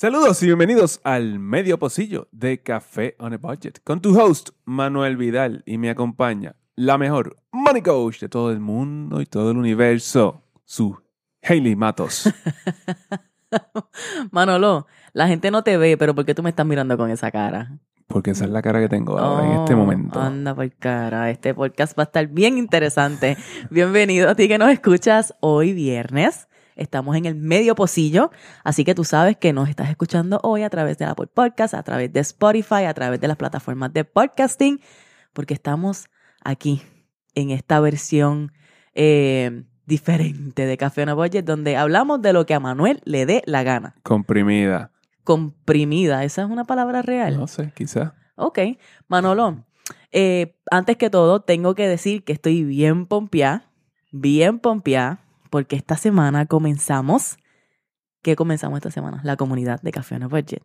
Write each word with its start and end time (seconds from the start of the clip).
Saludos 0.00 0.40
y 0.44 0.46
bienvenidos 0.46 1.00
al 1.02 1.40
medio 1.40 1.76
pocillo 1.76 2.28
de 2.30 2.62
Café 2.62 3.16
on 3.18 3.34
a 3.34 3.36
Budget 3.36 3.80
con 3.82 4.00
tu 4.00 4.16
host 4.16 4.50
Manuel 4.64 5.16
Vidal 5.16 5.64
y 5.66 5.76
me 5.76 5.90
acompaña 5.90 6.54
la 6.76 6.98
mejor 6.98 7.36
money 7.50 7.82
coach 7.82 8.20
de 8.20 8.28
todo 8.28 8.52
el 8.52 8.60
mundo 8.60 9.20
y 9.20 9.26
todo 9.26 9.50
el 9.50 9.56
universo, 9.56 10.44
su 10.64 10.96
Hailey 11.42 11.74
Matos. 11.74 12.32
Manolo, 14.30 14.86
la 15.14 15.26
gente 15.26 15.50
no 15.50 15.64
te 15.64 15.76
ve, 15.76 15.96
pero 15.96 16.14
¿por 16.14 16.24
qué 16.24 16.32
tú 16.32 16.44
me 16.44 16.50
estás 16.50 16.64
mirando 16.64 16.96
con 16.96 17.10
esa 17.10 17.32
cara? 17.32 17.80
Porque 18.06 18.30
esa 18.30 18.44
es 18.44 18.52
la 18.52 18.62
cara 18.62 18.78
que 18.78 18.88
tengo 18.88 19.18
ahora 19.18 19.46
en 19.46 19.60
este 19.62 19.74
Oh, 19.74 19.78
momento. 19.78 20.20
Anda 20.20 20.54
por 20.54 20.72
cara, 20.76 21.28
este 21.28 21.54
podcast 21.54 21.98
va 21.98 22.04
a 22.04 22.06
estar 22.06 22.28
bien 22.28 22.56
interesante. 22.56 23.36
Bienvenido 23.70 24.30
a 24.30 24.36
ti 24.36 24.46
que 24.46 24.58
nos 24.58 24.70
escuchas 24.70 25.34
hoy 25.40 25.72
viernes. 25.72 26.46
Estamos 26.78 27.16
en 27.16 27.26
el 27.26 27.34
medio 27.34 27.74
pocillo, 27.74 28.30
así 28.64 28.84
que 28.84 28.94
tú 28.94 29.04
sabes 29.04 29.36
que 29.36 29.52
nos 29.52 29.68
estás 29.68 29.90
escuchando 29.90 30.40
hoy 30.42 30.62
a 30.62 30.70
través 30.70 30.96
de 30.96 31.04
Apple 31.04 31.26
Podcast, 31.26 31.74
a 31.74 31.82
través 31.82 32.12
de 32.12 32.20
Spotify, 32.20 32.84
a 32.84 32.94
través 32.94 33.20
de 33.20 33.28
las 33.28 33.36
plataformas 33.36 33.92
de 33.92 34.04
podcasting, 34.04 34.80
porque 35.32 35.54
estamos 35.54 36.08
aquí 36.42 36.80
en 37.34 37.50
esta 37.50 37.80
versión 37.80 38.52
eh, 38.94 39.64
diferente 39.86 40.66
de 40.66 40.76
Café 40.76 41.02
on 41.02 41.08
a 41.08 41.14
Budget, 41.14 41.44
donde 41.44 41.76
hablamos 41.76 42.22
de 42.22 42.32
lo 42.32 42.46
que 42.46 42.54
a 42.54 42.60
Manuel 42.60 43.00
le 43.04 43.26
dé 43.26 43.42
la 43.46 43.64
gana. 43.64 43.96
Comprimida. 44.02 44.92
Comprimida, 45.24 46.24
¿esa 46.24 46.42
es 46.42 46.48
una 46.48 46.64
palabra 46.64 47.02
real? 47.02 47.36
No 47.36 47.48
sé, 47.48 47.72
quizás. 47.74 48.12
Ok, 48.36 48.60
Manolo, 49.08 49.64
eh, 50.12 50.56
antes 50.70 50.96
que 50.96 51.10
todo, 51.10 51.40
tengo 51.40 51.74
que 51.74 51.88
decir 51.88 52.22
que 52.22 52.32
estoy 52.32 52.62
bien 52.62 53.06
pompeada, 53.06 53.64
bien 54.12 54.60
pompeada, 54.60 55.20
porque 55.50 55.76
esta 55.76 55.96
semana 55.96 56.46
comenzamos. 56.46 57.36
¿Qué 58.22 58.36
comenzamos 58.36 58.78
esta 58.78 58.90
semana? 58.90 59.20
La 59.24 59.36
comunidad 59.36 59.80
de 59.82 59.92
Café 59.92 60.16
on 60.16 60.24
a 60.24 60.28
Budget. 60.28 60.62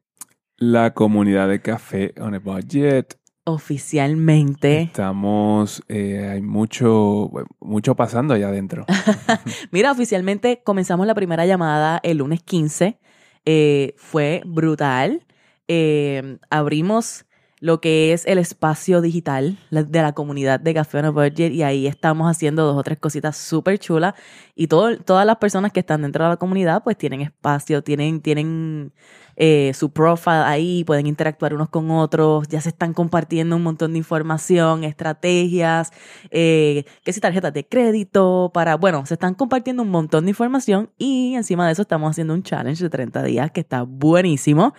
La 0.58 0.94
comunidad 0.94 1.50
de 1.50 1.62
Café 1.62 2.14
on 2.20 2.36
a 2.36 2.40
Budget. 2.40 3.20
Oficialmente. 3.46 4.84
Estamos, 4.84 5.84
eh, 5.90 6.30
hay 6.32 6.42
mucho, 6.42 7.30
mucho 7.60 7.96
pasando 7.96 8.34
allá 8.34 8.48
adentro. 8.48 8.86
Mira, 9.72 9.92
oficialmente 9.92 10.62
comenzamos 10.64 11.06
la 11.08 11.16
primera 11.16 11.46
llamada 11.46 12.00
el 12.04 12.20
lunes 12.20 12.42
15. 12.42 13.00
Eh, 13.46 13.94
fue 13.98 14.42
brutal. 14.46 15.26
Eh, 15.68 16.38
abrimos 16.50 17.26
lo 17.64 17.80
que 17.80 18.12
es 18.12 18.26
el 18.26 18.40
espacio 18.40 19.00
digital 19.00 19.58
de 19.72 20.02
la 20.02 20.12
comunidad 20.12 20.60
de 20.60 20.74
Café 20.74 21.00
on 21.00 21.14
Budget 21.14 21.54
y 21.54 21.64
ahí 21.64 21.88
estamos 21.88 22.30
haciendo 22.30 22.66
dos 22.66 22.76
o 22.76 22.84
tres 22.84 23.00
cositas 23.00 23.38
súper 23.38 23.80
chulas 23.80 24.16
y 24.54 24.68
todo, 24.68 24.98
todas 24.98 25.26
las 25.26 25.38
personas 25.38 25.72
que 25.72 25.80
están 25.80 26.02
dentro 26.02 26.26
de 26.26 26.32
la 26.32 26.36
comunidad 26.36 26.84
pues 26.84 26.98
tienen 26.98 27.22
espacio, 27.22 27.82
tienen, 27.82 28.20
tienen 28.20 28.92
eh, 29.38 29.72
su 29.74 29.92
profile 29.92 30.44
ahí, 30.44 30.84
pueden 30.84 31.08
interactuar 31.08 31.54
unos 31.54 31.70
con 31.70 31.90
otros, 31.90 32.50
ya 32.50 32.60
se 32.60 32.68
están 32.68 32.94
compartiendo 32.94 33.56
un 33.56 33.64
montón 33.64 33.94
de 33.94 33.98
información, 33.98 34.84
estrategias, 34.84 35.92
eh, 36.32 36.84
que 37.04 37.14
si 37.14 37.22
tarjetas 37.22 37.54
de 37.54 37.66
crédito, 37.66 38.52
para, 38.54 38.76
bueno, 38.76 39.06
se 39.06 39.16
están 39.16 39.36
compartiendo 39.36 39.84
un 39.84 39.90
montón 39.90 40.26
de 40.26 40.32
información 40.32 40.92
y 40.98 41.36
encima 41.36 41.66
de 41.66 41.72
eso 41.72 41.84
estamos 41.84 42.12
haciendo 42.12 42.34
un 42.34 42.44
challenge 42.44 42.84
de 42.84 42.90
30 42.90 43.24
días 43.24 43.52
que 43.52 43.62
está 43.62 43.84
buenísimo 43.84 44.74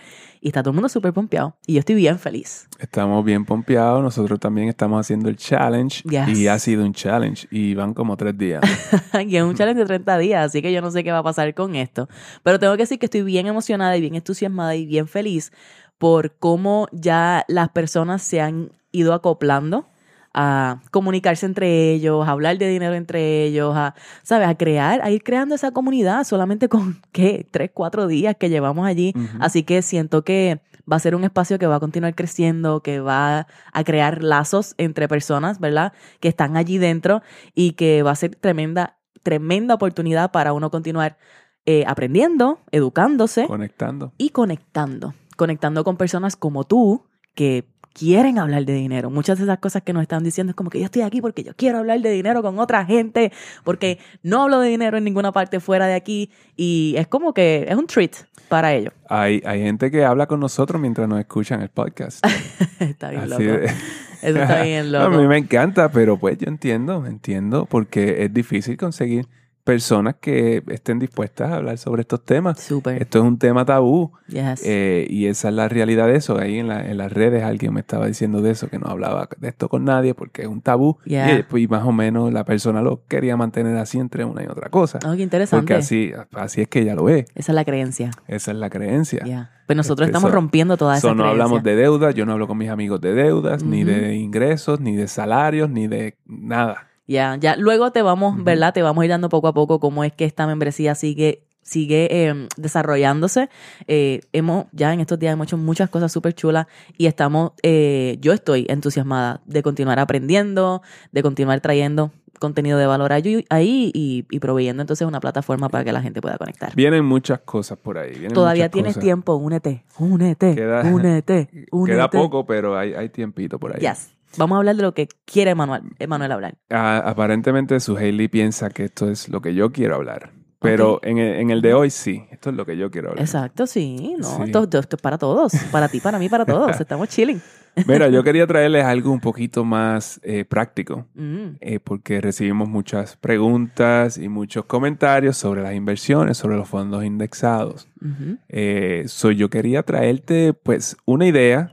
y 0.45 0.49
está 0.49 0.63
todo 0.63 0.73
el 0.73 0.75
mundo 0.75 0.91
súper 0.91 1.15
pompeado 1.15 1.57
y 1.67 1.73
yo 1.73 1.79
estoy 1.79 1.95
bien 1.95 2.19
feliz. 2.19 2.69
Estamos 2.79 3.25
bien 3.25 3.47
pompeados. 3.47 4.03
Nosotros 4.03 4.39
también 4.39 4.69
estamos 4.69 5.01
haciendo 5.01 5.31
el 5.31 5.39
challenge. 5.39 6.03
Yes. 6.03 6.39
Y 6.39 6.49
ha 6.49 6.59
sido 6.59 6.85
un 6.85 6.93
challenge. 6.93 7.49
Y 7.51 7.75
van 7.75 7.95
como 7.95 8.15
tres 8.19 8.37
días. 8.37 8.63
y 9.27 9.37
es 9.37 9.43
un 9.43 9.55
challenge 9.55 9.81
de 9.81 9.87
30 9.87 10.19
días, 10.19 10.45
así 10.45 10.61
que 10.61 10.71
yo 10.71 10.83
no 10.83 10.91
sé 10.91 11.03
qué 11.03 11.13
va 11.13 11.21
a 11.21 11.23
pasar 11.23 11.55
con 11.55 11.75
esto. 11.75 12.11
Pero 12.43 12.59
tengo 12.59 12.75
que 12.75 12.83
decir 12.83 12.99
que 12.99 13.07
estoy 13.07 13.23
bien 13.23 13.47
emocionada 13.47 13.97
y 13.97 14.03
bien 14.03 14.17
entusiasmada 14.17 14.77
y 14.77 14.85
bien 14.85 15.09
feliz 15.09 15.51
por 15.97 16.37
cómo 16.37 16.89
ya 16.93 17.47
las 17.49 17.71
personas 17.71 18.21
se 18.21 18.43
han 18.43 18.71
ido 18.93 19.15
acoplando 19.15 19.87
a 20.35 20.81
comunicarse 20.91 21.47
entre 21.47 21.93
ellos, 21.93 22.27
a 22.27 22.33
hablar 22.33 22.59
de 22.59 22.69
dinero 22.69 22.95
entre 22.95 23.45
ellos, 23.45 23.75
a, 23.77 23.95
¿sabes? 24.23 24.49
A 24.49 24.57
crear, 24.57 25.01
a 25.03 25.11
ir 25.11 25.23
creando 25.23 25.55
esa 25.55 25.71
comunidad 25.71 26.25
solamente 26.25 26.69
con, 26.69 27.01
¿qué? 27.13 27.47
Tres, 27.51 27.71
cuatro 27.73 28.07
días 28.09 28.37
que 28.39 28.51
llevamos 28.51 28.87
allí. 28.87 29.15
Así 29.39 29.63
que 29.63 29.81
siento 29.81 30.25
que 30.25 30.61
va 30.91 30.97
a 30.97 31.01
ser 31.01 31.15
un 31.15 31.25
espacio 31.25 31.59
que 31.59 31.67
va 31.67 31.77
a 31.77 31.81
continuar 31.81 32.15
creciendo, 32.15 32.81
que 32.81 33.01
va 33.01 33.47
a 33.73 33.85
crear 33.85 34.23
lazos 34.23 34.75
entre 34.77 35.09
personas, 35.09 35.61
¿verdad? 35.61 35.93
Que 36.21 36.29
están 36.29 36.57
allí 36.57 36.79
dentro 36.79 37.23
y 37.55 37.73
que 37.73 38.03
va 38.03 38.11
a 38.11 38.17
ser 38.17 38.35
tremenda, 38.35 38.99
tremenda 39.23 39.75
oportunidad 39.75 40.31
para 40.33 40.53
uno 40.53 40.71
continuar 40.71 41.17
eh, 41.65 41.85
aprendiendo, 41.87 42.59
educándose 42.73 43.47
Conectando. 43.47 44.13
y 44.19 44.31
conectando. 44.31 45.15
Conectando 45.37 45.85
con 45.85 45.97
personas 45.97 46.37
como 46.37 46.65
tú 46.65 47.07
que 47.35 47.65
quieren 47.95 48.39
hablar 48.39 48.65
de 48.67 48.75
dinero. 48.75 49.09
Muchas 49.09 49.39
de 49.39 49.45
esas 49.45 49.59
cosas 49.59 49.83
que 49.83 49.93
nos 49.95 50.03
están 50.03 50.23
diciendo 50.25 50.51
es 50.51 50.57
como 50.57 50.69
que 50.69 50.79
yo 50.81 50.85
estoy 50.85 51.03
aquí 51.03 51.21
porque 51.23 51.43
yo 51.45 51.53
quiero 51.57 51.79
hablar 51.79 52.01
de 52.01 52.11
dinero 52.11 52.43
con 52.43 52.59
otra 52.59 52.85
gente, 52.85 53.33
porque 53.65 53.99
no 54.23 54.43
hablo 54.43 54.61
de 54.61 54.69
dinero 54.69 54.99
en 54.99 55.05
ninguna 55.05 55.33
parte 55.33 55.61
fuera 55.61 55.87
de 55.87 55.95
aquí 55.95 56.31
y 56.57 56.95
es 56.99 57.07
como 57.07 57.33
que 57.33 57.65
es 57.69 57.77
un 57.77 57.87
treat 57.87 58.13
para 58.49 58.75
ellos. 58.75 58.93
Hay, 59.09 59.41
hay 59.47 59.63
gente 59.63 59.91
que 59.91 60.05
habla 60.05 60.27
con 60.27 60.41
nosotros 60.41 60.81
mientras 60.81 61.09
nos 61.09 61.19
escuchan 61.21 61.63
el 61.63 61.69
podcast. 61.71 62.25
está 62.81 63.11
bien 63.11 63.23
Así 63.23 63.31
loco. 63.45 63.61
de- 63.61 63.71
Eso 64.25 64.41
está 64.41 64.63
bien 64.63 64.91
No, 64.91 64.99
loco. 65.05 65.17
a 65.17 65.21
mí 65.21 65.27
me 65.29 65.37
encanta, 65.39 65.91
pero 65.91 66.17
pues 66.19 66.39
yo 66.39 66.49
entiendo, 66.49 67.05
entiendo, 67.07 67.67
porque 67.67 68.25
es 68.25 68.33
difícil 68.33 68.77
conseguir 68.77 69.29
personas 69.65 70.17
que 70.21 70.63
estén 70.69 70.99
dispuestas 70.99 71.51
a 71.51 71.57
hablar 71.57 71.79
sobre 71.79 72.03
estos 72.03 72.23
temas. 72.25 72.59
Esto 72.71 73.19
es 73.19 73.25
un 73.25 73.39
tema 73.39 73.65
tabú 73.65 74.13
Yes. 74.29 74.63
eh, 74.65 75.07
y 75.09 75.27
esa 75.27 75.49
es 75.49 75.55
la 75.55 75.69
realidad 75.69 76.07
de 76.07 76.17
eso. 76.17 76.39
Ahí 76.39 76.59
en, 76.59 76.69
la- 76.69 76.87
en 76.87 76.99
las 76.99 77.11
redes 77.11 77.43
alguien 77.43 77.73
me 77.73 77.81
estaba 77.81 78.07
diciendo 78.07 78.43
de 78.43 78.51
eso, 78.51 78.69
que 78.69 78.79
no 78.79 78.87
hablaba 78.89 79.29
de 79.39 79.49
esto 79.49 79.71
con 79.71 79.85
nadie 79.87 80.13
porque 80.15 80.43
es 80.43 80.49
un 80.49 80.61
tabú. 80.61 80.99
Yeah. 81.07 81.39
Y, 81.39 81.43
pues, 81.45 81.63
y 81.63 81.67
más 81.67 81.83
o 81.85 81.93
menos 81.93 82.31
la 82.33 82.45
persona 82.45 82.83
lo 82.83 83.07
quería 83.09 83.37
mantener 83.39 83.77
así 83.79 83.99
entre 83.99 84.25
una 84.27 84.43
y 84.43 84.47
otra 84.47 84.69
cosa. 84.69 84.99
Oh, 85.07 85.17
qué 85.17 85.23
interesante. 85.23 85.63
Porque 85.63 85.75
así, 85.75 86.13
así 86.33 86.61
es 86.61 86.69
que 86.69 86.81
ella 86.81 86.95
lo 86.95 87.05
ve. 87.05 87.25
Esa 87.35 87.53
es 87.53 87.57
la 87.57 87.65
creencia. 87.65 88.11
Esa 88.29 88.51
es 88.53 88.57
la 88.59 88.69
creencia. 88.69 89.25
Yeah. 89.25 89.51
Pues 89.67 89.79
nosotros 89.79 90.07
Este, 90.07 90.11
estamos 90.19 90.31
so- 90.31 90.35
rompiendo 90.35 90.77
toda 90.77 90.93
esa 90.99 91.01
So, 91.01 91.09
no 91.15 91.23
creencia. 91.23 91.31
hablamos 91.31 91.63
de 91.63 91.75
deudas, 91.77 92.15
yo 92.15 92.27
no 92.27 92.33
hablo 92.33 92.47
con 92.47 92.59
mis 92.59 92.69
amigos 92.69 93.01
de 93.01 93.15
deudas, 93.15 93.63
ni 93.65 93.83
de 93.83 94.15
ingresos, 94.15 94.79
ni 94.81 94.95
de 94.95 95.09
salarios, 95.09 95.71
ni 95.71 95.87
de 95.89 96.19
nada. 96.27 96.89
Ya, 97.07 97.37
ya. 97.41 97.57
Luego 97.57 97.91
te 97.93 98.03
vamos. 98.03 98.43
¿verdad? 98.43 98.73
Te 98.73 98.83
vamos 98.83 99.03
a 99.03 99.05
ir 99.05 99.11
dando 99.11 99.29
poco 99.29 99.49
a 99.49 99.53
poco 99.55 99.81
cómo 99.81 100.05
es 100.05 100.13
que 100.13 100.25
esta 100.25 100.47
membresía 100.47 100.95
sigue 100.95 101.43
sigue 101.67 102.09
eh, 102.11 102.47
desarrollándose. 102.59 103.49
Eh, 103.87 104.21
hemos, 104.35 104.67
ya 104.73 104.93
en 104.93 105.01
estos 105.01 105.19
días 105.19 105.33
hemos 105.33 105.47
hecho 105.47 105.57
muchas 105.57 105.89
cosas 105.89 106.13
súper 106.13 106.35
chulas 106.35 106.67
y 106.99 107.07
estamos, 107.07 107.53
eh, 107.63 108.19
yo 108.21 108.35
estoy 108.35 108.67
entusiasmada 108.69 109.41
de 109.47 109.63
continuar 109.63 109.99
aprendiendo, 109.99 110.83
de 111.13 111.23
continuar 111.23 111.61
trayendo 111.63 112.11
contenido 112.39 112.77
de 112.79 112.87
valor 112.87 113.13
ahí, 113.15 113.47
ahí 113.49 113.91
y, 113.95 114.27
y 114.31 114.39
proveyendo 114.41 114.83
entonces 114.83 115.07
una 115.09 115.21
plataforma 115.21 115.71
para 115.71 115.85
que 115.85 115.93
la 115.93 116.03
gente 116.03 116.21
pueda 116.21 116.37
conectar. 116.37 116.75
Vienen 116.77 117.03
muchas 117.05 117.41
cosas 117.41 117.79
por 117.79 117.97
ahí. 117.97 118.11
vienen 118.11 118.33
Todavía 118.35 118.69
tienes 118.69 118.91
cosas. 118.95 119.03
tiempo, 119.05 119.35
únete, 119.37 119.85
únete, 119.99 120.55
Queda- 120.55 120.83
únete, 120.93 121.49
únete. 121.71 121.95
Queda 121.97 122.11
poco, 122.11 122.45
pero 122.45 122.77
hay, 122.77 122.93
hay 122.93 123.09
tiempito 123.09 123.59
por 123.59 123.75
ahí. 123.75 123.81
Yes. 123.81 124.11
Vamos 124.39 124.57
a 124.57 124.59
hablar 124.59 124.77
de 124.77 124.83
lo 124.83 124.95
que 124.95 125.09
quiere 125.25 125.55
Manuel, 125.55 125.83
Manuel 126.09 126.33
hablar. 126.33 126.55
Ah, 126.71 127.03
aparentemente 127.05 127.79
su 127.81 127.97
Hailey 127.97 128.29
piensa 128.29 128.71
que 128.71 128.85
esto 128.85 129.11
es 129.11 129.29
lo 129.29 129.41
que 129.41 129.55
yo 129.55 129.73
quiero 129.73 129.95
hablar. 129.97 130.31
Pero 130.61 130.99
en, 131.03 131.19
el, 131.19 131.35
en 131.41 131.51
el 131.51 131.61
de 131.61 131.75
hoy 131.75 131.91
sí, 131.91 132.25
esto 132.31 132.49
es 132.49 132.57
lo 132.57 132.65
que 132.65 132.79
yo 132.79 132.91
quiero 132.91 133.11
hablar. 133.11 133.23
Exacto, 133.23 133.67
sí, 133.67 134.15
no, 134.19 134.37
Sí. 134.39 134.43
Esto, 134.45 134.63
esto- 134.63 134.79
esto 134.79 134.97
es 134.97 135.03
para 135.03 135.19
todos, 135.19 135.53
para 135.71 135.89
ti, 135.89 136.01
para 136.01 136.19
mí, 136.19 136.31
para 136.31 136.47
todos, 136.47 136.81
estamos 136.81 137.07
chilling. 137.09 137.39
Mira, 137.87 138.09
yo 138.09 138.23
quería 138.25 138.47
traerles 138.47 138.83
algo 138.85 139.11
un 139.13 139.21
poquito 139.21 139.63
más 139.63 140.19
eh, 140.23 140.47
práctico. 140.47 141.07
Mm, 141.15 141.57
eh, 141.61 141.81
porque 141.81 142.23
recibimos 142.23 142.67
muchas 142.67 143.15
preguntas 143.17 144.17
y 144.17 144.31
muchos 144.31 144.65
comentarios 144.65 145.37
sobre 145.37 145.61
las 145.63 145.75
inversiones, 145.75 146.39
sobre 146.39 146.57
los 146.57 146.67
fondos 146.67 147.05
indexados. 147.05 147.87
ujú. 148.01 148.39
Eh, 148.49 149.05
so 149.07 149.31
yo 149.33 149.51
quería 149.51 149.83
traerte 149.83 150.55
pues 150.55 150.97
una 151.05 151.27
idea 151.27 151.73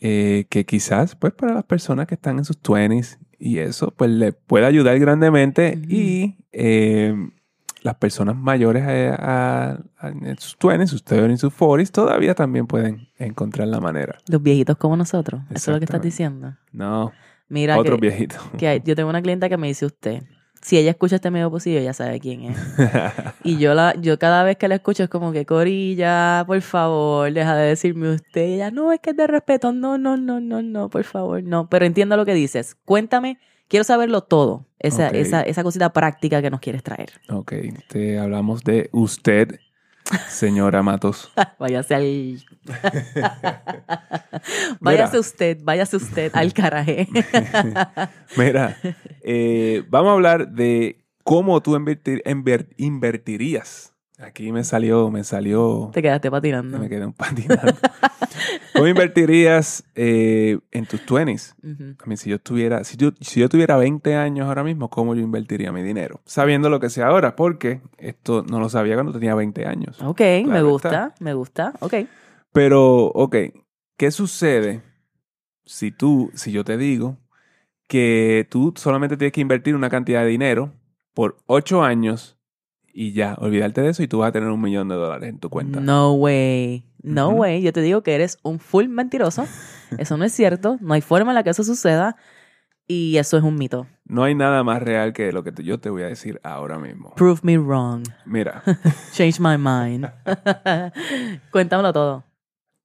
eh, 0.00 0.46
que 0.50 0.64
quizás 0.66 1.14
pues 1.16 1.32
para 1.32 1.54
las 1.54 1.64
personas 1.64 2.06
que 2.06 2.14
están 2.14 2.38
en 2.38 2.44
sus 2.44 2.60
20s 2.62 3.18
y 3.38 3.58
eso 3.58 3.92
pues 3.96 4.10
le 4.10 4.32
puede 4.32 4.66
ayudar 4.66 4.98
grandemente 4.98 5.78
y 5.88 6.36
eh, 6.52 7.14
las 7.82 7.94
personas 7.96 8.36
mayores 8.36 8.82
a, 8.82 9.14
a- 9.14 9.78
a- 9.98 10.08
en 10.08 10.36
sus 10.38 10.58
20s, 10.58 10.86
sus 10.88 11.04
30s 11.04 11.32
y 11.34 11.36
sus 11.36 11.52
40s 11.54 11.90
todavía 11.90 12.34
también 12.34 12.66
pueden 12.66 13.08
encontrar 13.18 13.68
la 13.68 13.80
manera. 13.80 14.18
Los 14.28 14.42
viejitos 14.42 14.76
como 14.76 14.96
nosotros, 14.96 15.42
eso 15.50 15.70
es 15.70 15.74
lo 15.74 15.78
que 15.78 15.84
estás 15.84 16.02
diciendo. 16.02 16.56
No, 16.72 17.12
Mira, 17.48 17.78
otro 17.78 17.94
que, 17.96 18.08
viejito. 18.08 18.36
que 18.58 18.66
hay- 18.68 18.82
yo 18.84 18.96
tengo 18.96 19.08
una 19.08 19.22
clienta 19.22 19.48
que 19.48 19.56
me 19.56 19.68
dice 19.68 19.86
usted, 19.86 20.24
si 20.66 20.76
ella 20.76 20.90
escucha 20.90 21.14
este 21.14 21.30
medio 21.30 21.48
posible, 21.48 21.84
ya 21.84 21.92
sabe 21.92 22.18
quién 22.18 22.42
es. 22.42 22.58
Y 23.44 23.56
yo 23.58 23.72
la, 23.72 23.94
yo 24.00 24.18
cada 24.18 24.42
vez 24.42 24.56
que 24.56 24.66
la 24.66 24.74
escucho 24.74 25.04
es 25.04 25.08
como 25.08 25.30
que, 25.30 25.46
Corilla, 25.46 26.42
por 26.44 26.60
favor, 26.60 27.32
deja 27.32 27.54
de 27.54 27.68
decirme 27.68 28.14
usted. 28.14 28.48
Y 28.48 28.54
ella, 28.54 28.72
no, 28.72 28.90
es 28.90 28.98
que 28.98 29.10
es 29.10 29.16
de 29.16 29.28
respeto. 29.28 29.72
No, 29.72 29.96
no, 29.96 30.16
no, 30.16 30.40
no, 30.40 30.62
no, 30.62 30.90
por 30.90 31.04
favor, 31.04 31.40
no. 31.44 31.68
Pero 31.68 31.84
entiendo 31.86 32.16
lo 32.16 32.24
que 32.24 32.34
dices. 32.34 32.74
Cuéntame, 32.84 33.38
quiero 33.68 33.84
saberlo 33.84 34.22
todo. 34.22 34.66
Esa, 34.80 35.06
esa, 35.10 35.42
esa 35.42 35.62
cosita 35.62 35.92
práctica 35.92 36.42
que 36.42 36.50
nos 36.50 36.58
quieres 36.58 36.82
traer. 36.82 37.12
Ok, 37.30 37.52
te 37.86 38.18
hablamos 38.18 38.64
de 38.64 38.88
usted 38.90 39.60
señora 40.28 40.82
Matos. 40.82 41.32
Váyase 41.58 41.94
al. 41.94 42.44
váyase 44.80 45.18
usted, 45.18 45.58
váyase 45.62 45.96
usted 45.96 46.30
al 46.34 46.52
caraje. 46.52 47.08
Mira, 48.36 48.76
eh, 49.22 49.84
vamos 49.88 50.10
a 50.10 50.14
hablar 50.14 50.48
de 50.52 51.04
cómo 51.24 51.60
tú 51.62 51.74
invertir- 51.76 52.22
inver- 52.24 52.68
invertirías. 52.76 53.92
Aquí 54.18 54.50
me 54.50 54.64
salió, 54.64 55.10
me 55.10 55.24
salió, 55.24 55.90
Te 55.92 56.00
quedaste 56.00 56.30
patinando. 56.30 56.78
me 56.78 56.88
quedé 56.88 57.04
un 57.04 57.12
patinando. 57.12 57.74
¿Cómo 58.72 58.86
invertirías 58.86 59.84
eh, 59.94 60.58
en 60.70 60.86
tus 60.86 61.04
20s? 61.04 61.54
Ujú. 61.62 61.96
A 62.02 62.06
mí, 62.06 62.16
si 62.16 62.30
yo 62.30 62.38
tuviera, 62.38 62.82
si 62.84 62.96
yo, 62.96 63.10
si 63.20 63.40
yo 63.40 63.48
tuviera 63.48 63.76
20 63.76 64.14
años 64.16 64.46
ahora 64.46 64.64
mismo, 64.64 64.88
¿cómo 64.88 65.14
yo 65.14 65.20
invertiría 65.22 65.70
mi 65.70 65.82
dinero? 65.82 66.20
Sabiendo 66.24 66.70
lo 66.70 66.80
que 66.80 66.88
sé 66.88 67.02
ahora, 67.02 67.36
porque 67.36 67.80
esto 67.98 68.42
no 68.42 68.58
lo 68.58 68.68
sabía 68.70 68.94
cuando 68.94 69.12
tenía 69.12 69.34
20 69.34 69.66
años. 69.66 70.00
Ok, 70.02 70.20
me 70.46 70.62
gusta, 70.62 70.88
está. 70.88 71.14
me 71.20 71.34
gusta. 71.34 71.72
Ok. 71.80 71.94
Pero, 72.52 73.06
ok, 73.06 73.36
¿qué 73.98 74.10
sucede 74.10 74.82
si 75.66 75.90
tú, 75.90 76.30
si 76.34 76.52
yo 76.52 76.64
te 76.64 76.78
digo 76.78 77.18
que 77.86 78.46
tú 78.50 78.72
solamente 78.76 79.16
tienes 79.16 79.32
que 79.32 79.40
invertir 79.42 79.74
una 79.74 79.90
cantidad 79.90 80.22
de 80.22 80.28
dinero 80.28 80.72
por 81.14 81.36
8 81.46 81.82
años 81.82 82.35
y 82.98 83.12
ya, 83.12 83.34
olvidarte 83.38 83.82
de 83.82 83.90
eso 83.90 84.02
y 84.02 84.08
tú 84.08 84.20
vas 84.20 84.30
a 84.30 84.32
tener 84.32 84.48
un 84.48 84.58
millón 84.58 84.88
de 84.88 84.94
dólares 84.94 85.28
en 85.28 85.38
tu 85.38 85.50
cuenta? 85.50 85.80
No 85.80 86.14
way. 86.14 86.86
No 87.02 87.28
way. 87.28 87.60
Yo 87.60 87.70
te 87.74 87.82
digo 87.82 88.02
que 88.02 88.14
eres 88.14 88.38
un 88.42 88.58
full 88.58 88.88
mentiroso. 88.88 89.46
Eso 89.98 90.16
no 90.16 90.24
es 90.24 90.32
cierto. 90.32 90.78
No 90.80 90.94
hay 90.94 91.02
forma 91.02 91.30
en 91.30 91.34
la 91.34 91.42
que 91.42 91.50
eso 91.50 91.62
suceda. 91.62 92.16
Y 92.88 93.18
eso 93.18 93.36
es 93.36 93.42
un 93.42 93.56
mito. 93.56 93.86
No 94.06 94.24
hay 94.24 94.34
nada 94.34 94.64
más 94.64 94.82
real 94.82 95.12
que 95.12 95.30
lo 95.30 95.44
que 95.44 95.52
yo 95.62 95.78
te 95.78 95.90
voy 95.90 96.04
a 96.04 96.06
decir 96.06 96.40
ahora 96.42 96.78
mismo. 96.78 97.14
Prove 97.16 97.40
me 97.42 97.58
wrong. 97.58 98.04
Mira, 98.24 98.62
Change 99.12 99.40
my 99.40 99.58
mind. 99.58 100.08
Cuéntamelo 101.52 101.92
todo. 101.92 102.24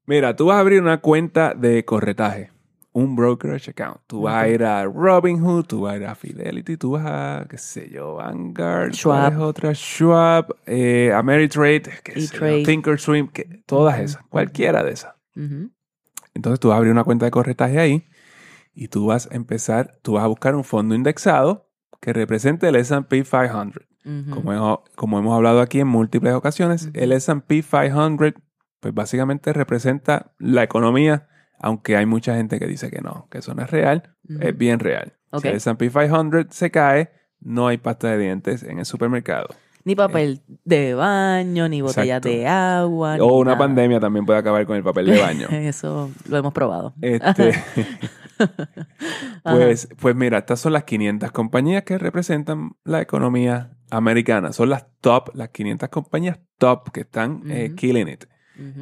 mira, 0.06 0.36
tú 0.36 0.48
vas 0.48 0.58
a 0.58 0.60
abrir 0.60 0.82
una 0.82 0.98
cuenta 1.00 1.54
de 1.54 1.86
corretaje, 1.86 2.52
un 2.94 3.16
brokerage 3.16 3.72
account. 3.72 4.02
Tú 4.08 4.24
vas 4.24 4.36
a 4.44 4.50
ir 4.50 4.64
a 4.64 4.84
Robinhood, 4.86 5.66
tú 5.66 5.82
vas 5.82 5.94
a 5.94 5.98
ir 5.98 6.06
a 6.06 6.16
Fidelity, 6.16 6.76
tú 6.78 6.92
vas 6.92 7.06
a, 7.06 7.46
qué 7.50 7.58
sé 7.58 7.90
yo, 7.90 8.16
Vanguard, 8.16 8.94
Schwab. 8.94 9.32
¿cuál 9.32 9.34
es 9.34 9.40
otra? 9.40 9.74
Schwab, 9.74 10.56
eh, 10.66 11.12
Ameritrade, 11.16 11.84
qué 12.04 12.14
sé 12.14 12.20
yo, 12.20 12.46
E-Trade. 12.46 12.64
Thinkorswim, 12.66 13.28
que- 13.30 13.64
todas 13.66 14.00
esas, 14.00 14.24
cualquiera 14.28 14.84
de 14.84 14.92
esas. 14.92 15.14
Entonces 16.34 16.60
tú 16.60 16.70
vas 16.70 16.76
a 16.76 16.78
abrir 16.78 16.92
una 16.92 17.04
cuenta 17.04 17.26
de 17.26 17.32
corretaje 17.32 17.80
ahí 17.80 18.08
y 18.74 18.88
tú 18.88 19.08
vas 19.08 19.28
a 19.32 19.36
empezar, 19.36 19.98
tú 20.02 20.14
vas 20.14 20.24
a 20.24 20.28
buscar 20.28 20.56
un 20.56 20.64
fondo 20.64 20.96
indexado 20.96 21.70
que 22.00 22.14
represente 22.14 22.68
el 22.68 22.76
S&P 22.76 23.24
500. 23.24 23.84
Ujú. 24.04 24.32
Como, 24.32 24.54
hemos- 24.54 24.80
como 24.96 25.20
hemos 25.20 25.36
hablado 25.36 25.62
aquí 25.62 25.80
en 25.80 25.88
múltiples 25.88 26.34
ocasiones, 26.34 26.90
el 26.94 27.12
S&P 27.12 27.62
500 27.62 28.34
pues 28.80 28.94
básicamente 28.96 29.54
representa 29.54 30.32
la 30.40 30.64
economía, 30.64 31.28
aunque 31.62 31.96
hay 31.96 32.06
mucha 32.06 32.36
gente 32.36 32.60
que 32.60 32.68
dice 32.68 32.90
que 32.90 33.02
no, 33.02 33.28
que 33.30 33.40
eso 33.40 33.54
no 33.54 33.64
es 33.64 33.70
real, 33.70 34.16
es 34.40 34.58
bien 34.58 34.80
real. 34.80 35.14
Si 35.42 35.48
el 35.48 35.56
S&P 35.56 35.90
500 35.90 36.48
se 36.50 36.72
cae, 36.72 37.12
no 37.40 37.68
hay 37.68 37.78
pasta 37.78 38.10
de 38.10 38.18
dientes 38.18 38.64
en 38.64 38.80
el 38.80 38.86
supermercado. 38.86 39.48
Ni 39.84 39.96
papel 39.96 40.42
de 40.64 40.94
baño, 40.94 41.68
ni 41.68 41.82
botellas 41.82 42.18
Exacto. 42.18 42.30
de 42.30 42.48
agua. 42.48 43.16
ni 43.16 43.22
O 43.22 43.38
una 43.38 43.52
nada. 43.52 43.58
pandemia 43.60 44.00
también 44.00 44.26
puede 44.26 44.38
acabar 44.38 44.66
con 44.66 44.76
el 44.76 44.84
papel 44.84 45.08
de 45.08 45.20
baño. 45.20 45.48
Eso 45.52 46.12
lo 46.30 46.38
hemos 46.38 46.54
probado. 46.54 46.94
Este, 47.02 47.52
Ajá. 49.44 49.58
pues, 49.58 49.88
pues 50.00 50.16
mira, 50.16 50.40
estas 50.40 50.60
son 50.60 50.74
las 50.74 50.84
500 50.84 51.32
compañías 51.32 51.84
que 51.84 51.98
representan 51.98 52.72
la 52.84 53.02
economía 53.02 53.72
americana. 53.90 54.54
Son 54.54 54.70
las 54.70 54.86
top, 55.00 55.30
las 55.36 55.50
500 55.50 55.90
compañías 55.90 56.40
top 56.58 56.92
que 56.92 57.02
están 57.02 57.44
eh, 57.50 57.74
killing 57.76 58.08
it. 58.08 58.26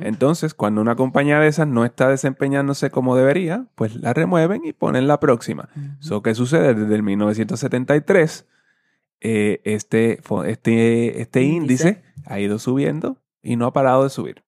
Entonces, 0.02 0.54
cuando 0.54 0.82
una 0.82 0.96
compañía 0.96 1.40
de 1.40 1.48
esas 1.48 1.68
no 1.68 1.86
está 1.86 2.10
desempeñándose 2.10 2.90
como 2.90 3.16
debería, 3.16 3.66
pues 3.76 3.96
la 3.96 4.14
remueven 4.14 4.66
y 4.66 4.74
ponen 4.74 5.08
la 5.08 5.20
próxima. 5.20 5.70
So, 6.00 6.22
¿Qué 6.22 6.36
sucede? 6.36 6.74
Desde 6.74 6.96
el 6.96 7.04
1973, 7.04 8.46
eh, 9.22 9.62
este, 9.66 10.22
fo- 10.22 10.46
este, 10.46 11.22
este 11.22 11.42
Índice. 11.44 11.88
índice 11.90 12.04
ha 12.26 12.40
ido 12.40 12.60
subiendo 12.60 13.18
y 13.42 13.56
no 13.56 13.66
ha 13.68 13.74
parado 13.74 14.04
de 14.04 14.10
subir. 14.10 14.44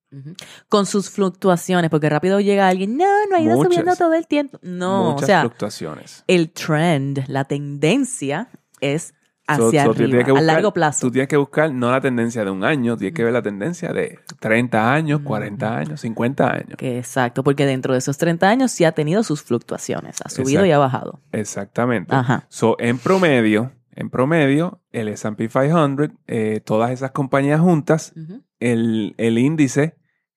Con 0.68 0.86
sus 0.86 1.10
fluctuaciones, 1.10 1.89
porque 1.89 2.10
rápido 2.10 2.42
llega 2.42 2.68
alguien, 2.68 2.98
no, 2.98 3.06
no 3.30 3.36
ha 3.38 3.39
ido 3.39 3.56
Muchas. 3.56 3.72
subiendo 3.74 3.95
todo 3.95 4.13
el 4.13 4.28
tiempo. 4.28 4.60
No, 4.62 5.12
Muchas 5.12 5.24
o 5.24 5.25
sea, 5.25 5.39
fluctuaciones. 5.42 6.24
el 6.28 6.51
trend, 6.51 7.24
la 7.28 7.45
tendencia 7.45 8.50
es 8.81 9.13
hacia 9.47 9.83
so 9.85 9.91
arriba, 9.91 10.23
que 10.23 10.31
a 10.31 10.33
buscar- 10.33 10.43
largo 10.43 10.73
plazo. 10.73 11.07
Tú 11.07 11.11
tienes 11.11 11.27
que 11.27 11.38
buscar 11.38 11.73
no 11.73 11.91
la 11.91 11.99
tendencia 11.99 12.43
de 12.45 12.51
un 12.51 12.63
año, 12.63 12.95
tienes 12.97 13.13
que 13.15 13.23
ver 13.23 13.33
la 13.33 13.41
tendencia 13.41 13.91
de 13.91 14.19
30 14.39 14.93
años, 14.93 15.19
Ujú. 15.19 15.27
40 15.27 15.77
años, 15.77 16.01
50 16.01 16.51
años. 16.53 16.75
Que 16.77 16.97
exacto, 16.97 17.43
porque 17.43 17.65
dentro 17.65 17.93
de 17.93 17.99
esos 17.99 18.17
30 18.17 18.47
años 18.49 18.71
sí 18.71 18.85
ha 18.85 18.91
tenido 18.93 19.23
sus 19.23 19.41
fluctuaciones, 19.43 20.17
ha 20.23 20.29
subido 20.29 20.49
Exacto. 20.61 20.65
y 20.67 20.71
ha 20.71 20.77
bajado. 20.77 21.19
Exactamente. 21.31 22.15
Ajá. 22.15 22.45
So, 22.49 22.75
en 22.79 22.97
promedio, 22.97 23.71
en 23.93 24.09
promedio, 24.09 24.81
el 24.91 25.09
S&P 25.09 25.49
500, 25.49 26.09
eh, 26.27 26.61
todas 26.63 26.91
esas 26.91 27.11
compañías 27.11 27.59
juntas, 27.59 28.13
el, 28.59 29.15
el 29.17 29.37
índice 29.37 29.95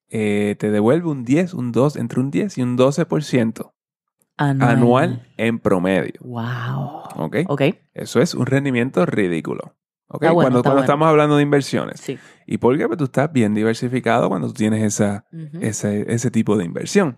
eh, 0.09 0.55
te 0.59 0.71
devuelve 0.71 1.07
un 1.09 1.23
10, 1.23 1.53
un 1.53 1.71
2, 1.71 1.95
entre 1.95 2.19
un 2.19 2.31
10 2.31 2.57
y 2.57 2.61
un 2.61 2.77
12% 2.77 3.71
Anual. 4.37 4.69
anual 4.69 5.27
en 5.37 5.59
promedio. 5.59 6.13
Wow. 6.21 7.03
¿Ok? 7.15 7.37
Ok, 7.47 7.61
Eso 7.93 8.19
es 8.21 8.33
un 8.33 8.45
rendimiento 8.45 9.05
ridículo. 9.05 9.75
¿Ok? 10.07 10.23
Está 10.23 10.33
bueno, 10.33 10.33
cuando 10.33 10.59
está 10.59 10.69
cuando 10.69 10.71
bueno. 10.71 10.81
estamos 10.83 11.07
hablando 11.07 11.37
de 11.37 11.43
inversiones. 11.43 11.99
sí. 11.99 12.17
¿Y 12.45 12.57
por 12.59 12.77
qué? 12.77 12.85
Pues 12.85 12.97
tú 12.99 13.05
estás 13.05 13.31
bien 13.31 13.55
diversificado 13.55 14.29
cuando 14.29 14.47
tú 14.47 14.53
tienes 14.53 14.83
esa, 14.83 15.25
ese, 15.61 16.05
ese 16.13 16.29
tipo 16.29 16.57
de 16.57 16.65
inversión. 16.65 17.17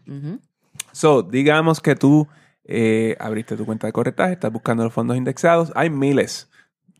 So, 0.94 1.22
digamos 1.22 1.82
que 1.82 1.96
tú 1.96 2.28
eh, 2.64 3.18
abriste 3.20 3.58
tu 3.58 3.66
cuenta 3.66 3.88
de 3.88 3.94
corretaje, 3.94 4.34
estás 4.34 4.52
buscando 4.54 4.86
los 4.86 4.94
fondos 4.94 5.18
indexados. 5.18 5.74
Hay 5.76 5.90
miles. 5.90 6.50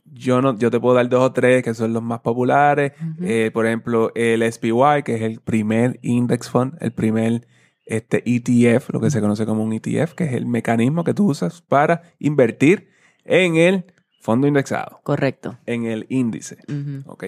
Yo, 0.04 0.42
no, 0.42 0.58
yo 0.58 0.70
te 0.70 0.78
puedo 0.80 0.94
dar 0.96 1.08
dos 1.08 1.22
o 1.22 1.32
tres 1.32 1.62
que 1.62 1.72
son 1.74 1.92
los 1.94 2.02
más 2.02 2.20
populares. 2.20 2.92
Eh, 3.22 3.50
por 3.52 3.66
ejemplo, 3.66 4.12
el 4.14 4.42
SPY, 4.42 5.02
que 5.04 5.14
es 5.14 5.22
el 5.22 5.40
primer 5.40 5.98
index 6.02 6.50
fund, 6.50 6.76
el 6.80 6.92
primer 6.92 7.46
este, 7.88 8.22
ETF, 8.26 8.90
lo 8.90 9.00
que 9.00 9.10
se 9.10 9.20
conoce 9.20 9.46
como 9.46 9.64
un 9.64 9.72
ETF, 9.72 10.12
que 10.14 10.24
es 10.24 10.32
el 10.34 10.46
mecanismo 10.46 11.04
que 11.04 11.14
tú 11.14 11.26
usas 11.26 11.62
para 11.62 12.02
invertir 12.18 12.90
en 13.24 13.56
el 13.56 13.84
fondo 14.20 14.46
indexado, 14.46 15.00
Correcto. 15.02 15.58
en 15.66 15.86
el 15.86 16.06
índice. 16.10 16.58
Ujú. 16.68 17.10
¿Ok? 17.10 17.24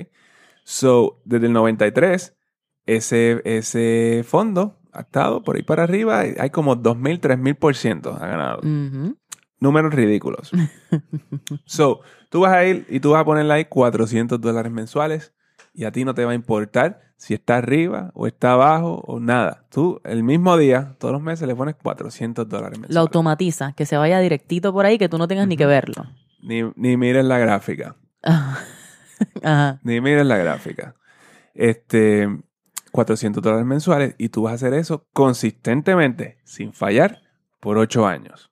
So, 0.64 1.20
desde 1.24 1.46
el 1.46 1.52
93, 1.54 2.36
ese, 2.86 3.40
ese 3.44 4.22
fondo 4.26 4.78
ha 4.92 5.00
estado 5.00 5.42
por 5.42 5.56
ahí 5.56 5.62
para 5.62 5.84
arriba. 5.84 6.20
Hay 6.20 6.50
como 6.50 6.76
2.000, 6.76 7.20
3.000% 7.20 8.16
ha 8.20 8.26
ganado. 8.26 8.60
Números 9.60 9.94
ridículos. 9.94 10.50
so, 11.64 12.00
tú 12.28 12.40
vas 12.40 12.52
a 12.52 12.64
ir 12.66 12.86
y 12.88 13.00
tú 13.00 13.10
vas 13.10 13.22
a 13.22 13.24
ponerle 13.24 13.54
ahí 13.54 13.64
400 13.64 14.40
dólares 14.40 14.72
mensuales 14.72 15.32
y 15.72 15.84
a 15.84 15.92
ti 15.92 16.04
no 16.04 16.14
te 16.14 16.24
va 16.24 16.32
a 16.32 16.34
importar 16.34 17.00
si 17.16 17.34
está 17.34 17.58
arriba 17.58 18.10
o 18.14 18.26
está 18.26 18.52
abajo 18.52 19.02
o 19.06 19.20
nada. 19.20 19.66
Tú, 19.70 20.00
el 20.04 20.22
mismo 20.22 20.56
día, 20.56 20.96
todos 20.98 21.12
los 21.12 21.22
meses 21.22 21.46
le 21.46 21.54
pones 21.54 21.76
400 21.76 22.48
dólares 22.48 22.78
mensuales. 22.78 22.94
Lo 22.94 23.00
automatiza, 23.00 23.72
que 23.72 23.86
se 23.86 23.96
vaya 23.96 24.20
directito 24.20 24.72
por 24.72 24.86
ahí, 24.86 24.98
que 24.98 25.08
tú 25.08 25.18
no 25.18 25.28
tengas 25.28 25.46
ni 25.46 25.56
que 25.56 25.66
verlo. 25.66 26.06
Ni, 26.42 26.62
ni 26.76 26.96
mires 26.96 27.24
la 27.24 27.38
gráfica. 27.38 27.96
Ajá. 29.42 29.80
Ni 29.82 30.00
mires 30.00 30.26
la 30.26 30.38
gráfica. 30.38 30.94
Este, 31.54 32.26
400 32.90 33.42
dólares 33.42 33.66
mensuales 33.66 34.14
y 34.18 34.30
tú 34.30 34.42
vas 34.42 34.52
a 34.52 34.54
hacer 34.54 34.74
eso 34.74 35.06
consistentemente, 35.12 36.38
sin 36.44 36.72
fallar, 36.72 37.22
por 37.60 37.78
8 37.78 38.06
años. 38.06 38.50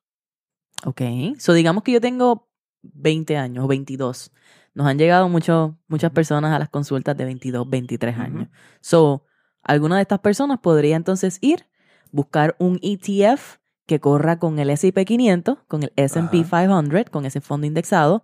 Ok. 0.85 1.01
So, 1.39 1.55
digamos 1.55 1.83
que 1.83 1.93
yo 1.93 2.01
tengo 2.01 2.49
20 2.83 3.37
años 3.37 3.65
o 3.65 3.69
22. 3.69 4.33
Nos 4.75 4.87
han 4.87 4.99
llegado 4.99 5.29
mucho, 5.29 5.77
muchas 5.89 6.11
personas 6.13 6.55
a 6.55 6.59
las 6.59 6.69
consultas 6.69 7.17
de 7.17 7.25
22, 7.25 7.69
23 7.69 8.15
Ujú. 8.15 8.25
años. 8.25 8.49
So, 8.81 9.25
alguna 9.63 9.97
de 9.97 10.03
estas 10.03 10.21
personas 10.21 10.59
podría 10.61 10.97
entonces 10.97 11.39
ir, 11.41 11.67
buscar 12.13 12.57
un 12.59 12.79
ETF 12.83 13.59
que 13.87 14.01
corra 14.01 14.39
con 14.39 14.59
el 14.59 14.71
S&P 14.71 15.05
500, 15.05 15.59
con 15.67 15.83
el 15.83 15.93
S&P 15.97 16.41
Ajá. 16.41 16.67
500, 16.67 17.11
con 17.11 17.25
ese 17.25 17.41
fondo 17.41 17.67
indexado, 17.67 18.23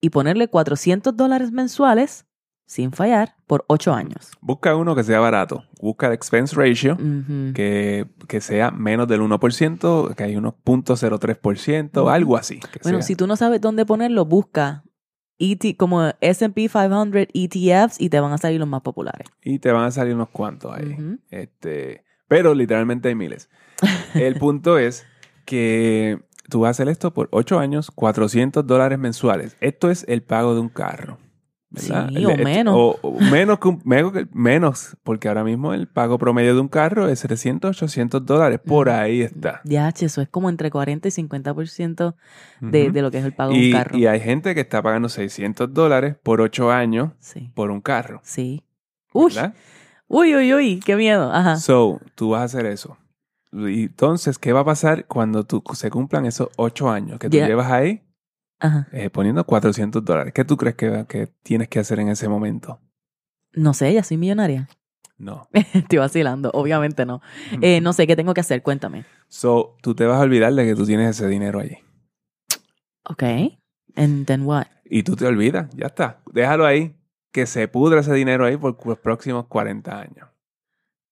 y 0.00 0.10
ponerle 0.10 0.48
400 0.48 1.16
dólares 1.16 1.50
mensuales, 1.52 2.26
sin 2.64 2.92
fallar, 2.92 3.34
por 3.48 3.64
8 3.66 3.92
años. 3.92 4.30
Busca 4.40 4.76
uno 4.76 4.94
que 4.94 5.02
sea 5.02 5.18
barato. 5.18 5.64
Busca 5.80 6.06
el 6.06 6.12
expense 6.12 6.54
ratio, 6.54 6.96
que, 7.52 8.06
que 8.28 8.40
sea 8.40 8.70
menos 8.70 9.08
del 9.08 9.20
1%, 9.22 10.14
que 10.14 10.22
hay 10.22 10.36
unos 10.36 10.54
0.03%, 10.64 12.00
Ujú. 12.00 12.08
algo 12.08 12.36
así. 12.36 12.60
Bueno, 12.84 12.98
sea. 12.98 13.06
si 13.08 13.16
tú 13.16 13.26
no 13.26 13.34
sabes 13.36 13.60
dónde 13.60 13.84
ponerlo, 13.84 14.24
busca 14.24 14.84
ET, 15.40 15.76
como 15.76 16.12
S&P 16.20 16.68
500 16.68 17.26
ETFs 17.32 18.00
y 18.00 18.10
te 18.10 18.20
van 18.20 18.32
a 18.32 18.38
salir 18.38 18.60
los 18.60 18.68
más 18.68 18.82
populares. 18.82 19.26
Y 19.42 19.58
te 19.58 19.72
van 19.72 19.84
a 19.84 19.90
salir 19.90 20.14
unos 20.14 20.28
cuantos 20.28 20.72
ahí. 20.72 20.96
Este, 21.30 22.04
pero 22.28 22.54
literalmente 22.54 23.08
hay 23.08 23.14
miles. 23.14 23.48
El 24.14 24.36
punto 24.36 24.78
es 24.78 25.06
que 25.46 26.20
tú 26.48 26.60
vas 26.60 26.68
a 26.68 26.70
hacer 26.70 26.88
esto 26.88 27.12
por 27.12 27.28
8 27.32 27.58
años, 27.58 27.90
400 27.90 28.66
dólares 28.66 28.98
mensuales. 28.98 29.56
Esto 29.60 29.90
es 29.90 30.04
el 30.06 30.22
pago 30.22 30.54
de 30.54 30.60
un 30.60 30.68
carro. 30.68 31.18
¿Verdad? 31.70 32.08
Sí, 32.10 32.24
o 32.24 32.30
el- 32.30 32.44
menos. 32.44 32.74
O, 32.76 32.98
o 33.02 33.20
menos, 33.20 33.58
que 33.60 33.68
un- 33.68 33.80
menos, 33.84 34.12
menos, 34.32 34.96
porque 35.02 35.28
ahora 35.28 35.44
mismo 35.44 35.72
el 35.72 35.86
pago 35.88 36.18
promedio 36.18 36.54
de 36.54 36.60
un 36.60 36.68
carro 36.68 37.08
es 37.08 37.20
700, 37.20 37.70
800 37.82 38.26
dólares. 38.26 38.60
Por 38.64 38.88
ahí 38.90 39.22
está. 39.22 39.60
DH, 39.64 40.04
eso 40.06 40.20
es 40.20 40.28
como 40.28 40.48
entre 40.50 40.70
40 40.70 41.08
y 41.08 41.10
50% 41.10 42.14
de, 42.60 42.90
de 42.90 43.02
lo 43.02 43.10
que 43.10 43.18
es 43.18 43.24
el 43.24 43.32
pago 43.32 43.52
de 43.52 43.58
y, 43.58 43.66
un 43.72 43.78
carro. 43.78 43.96
y 43.98 44.06
hay 44.06 44.20
gente 44.20 44.54
que 44.54 44.60
está 44.60 44.82
pagando 44.82 45.08
600 45.08 45.72
dólares 45.72 46.16
por 46.22 46.40
8 46.40 46.70
años 46.72 47.10
Sí, 47.20 47.50
por 47.54 47.70
un 47.70 47.80
carro. 47.80 48.20
sí. 48.24 48.62
Uy, 49.12 49.32
uy, 50.08 50.34
uy, 50.36 50.54
uy, 50.54 50.80
qué 50.84 50.96
miedo. 50.96 51.32
Ajá. 51.32 51.56
So, 51.56 52.00
tú 52.14 52.30
vas 52.30 52.40
a 52.42 52.44
hacer 52.44 52.66
eso. 52.66 52.96
Y 53.52 53.82
entonces, 53.84 54.38
¿qué 54.38 54.52
va 54.52 54.60
a 54.60 54.64
pasar 54.64 55.06
cuando 55.06 55.44
tú, 55.44 55.62
se 55.74 55.90
cumplan 55.90 56.26
esos 56.26 56.48
8 56.56 56.88
años 56.90 57.18
que 57.18 57.28
tú 57.28 57.36
Ya. 57.36 57.46
llevas 57.48 57.70
ahí 57.70 58.02
Ajá. 58.60 58.88
eh, 58.92 59.10
poniendo 59.10 59.44
400 59.44 60.04
dólares? 60.04 60.32
¿Qué 60.34 60.44
tú 60.44 60.56
crees 60.56 60.76
que, 60.76 61.06
que 61.08 61.26
tienes 61.42 61.68
que 61.68 61.78
hacer 61.80 61.98
en 61.98 62.08
ese 62.08 62.28
momento? 62.28 62.80
No 63.52 63.74
sé, 63.74 63.92
ya 63.92 64.02
soy 64.02 64.16
millonaria. 64.16 64.68
No. 65.18 65.48
Estoy 65.52 65.98
vacilando, 65.98 66.50
obviamente 66.54 67.04
no. 67.04 67.20
Eh, 67.60 67.80
no 67.80 67.92
sé, 67.92 68.06
¿qué 68.06 68.16
tengo 68.16 68.32
que 68.34 68.40
hacer? 68.40 68.62
Cuéntame. 68.62 69.04
So, 69.28 69.76
tú 69.82 69.94
te 69.94 70.06
vas 70.06 70.18
a 70.18 70.22
olvidar 70.22 70.52
de 70.54 70.64
que 70.64 70.74
tú 70.74 70.86
tienes 70.86 71.10
ese 71.10 71.28
dinero 71.28 71.60
allí. 71.60 71.78
Ok. 73.04 73.22
And 73.96 74.26
then 74.26 74.46
what? 74.46 74.66
Y 74.84 75.02
tú 75.02 75.16
te 75.16 75.26
olvidas, 75.26 75.68
ya 75.74 75.86
está. 75.86 76.20
Déjalo 76.32 76.64
ahí, 76.66 76.96
que 77.32 77.46
se 77.46 77.68
pudra 77.68 78.00
ese 78.00 78.12
dinero 78.14 78.44
ahí 78.44 78.56
por 78.56 78.76
los 78.86 78.98
próximos 78.98 79.46
40 79.46 80.00
años. 80.00 80.28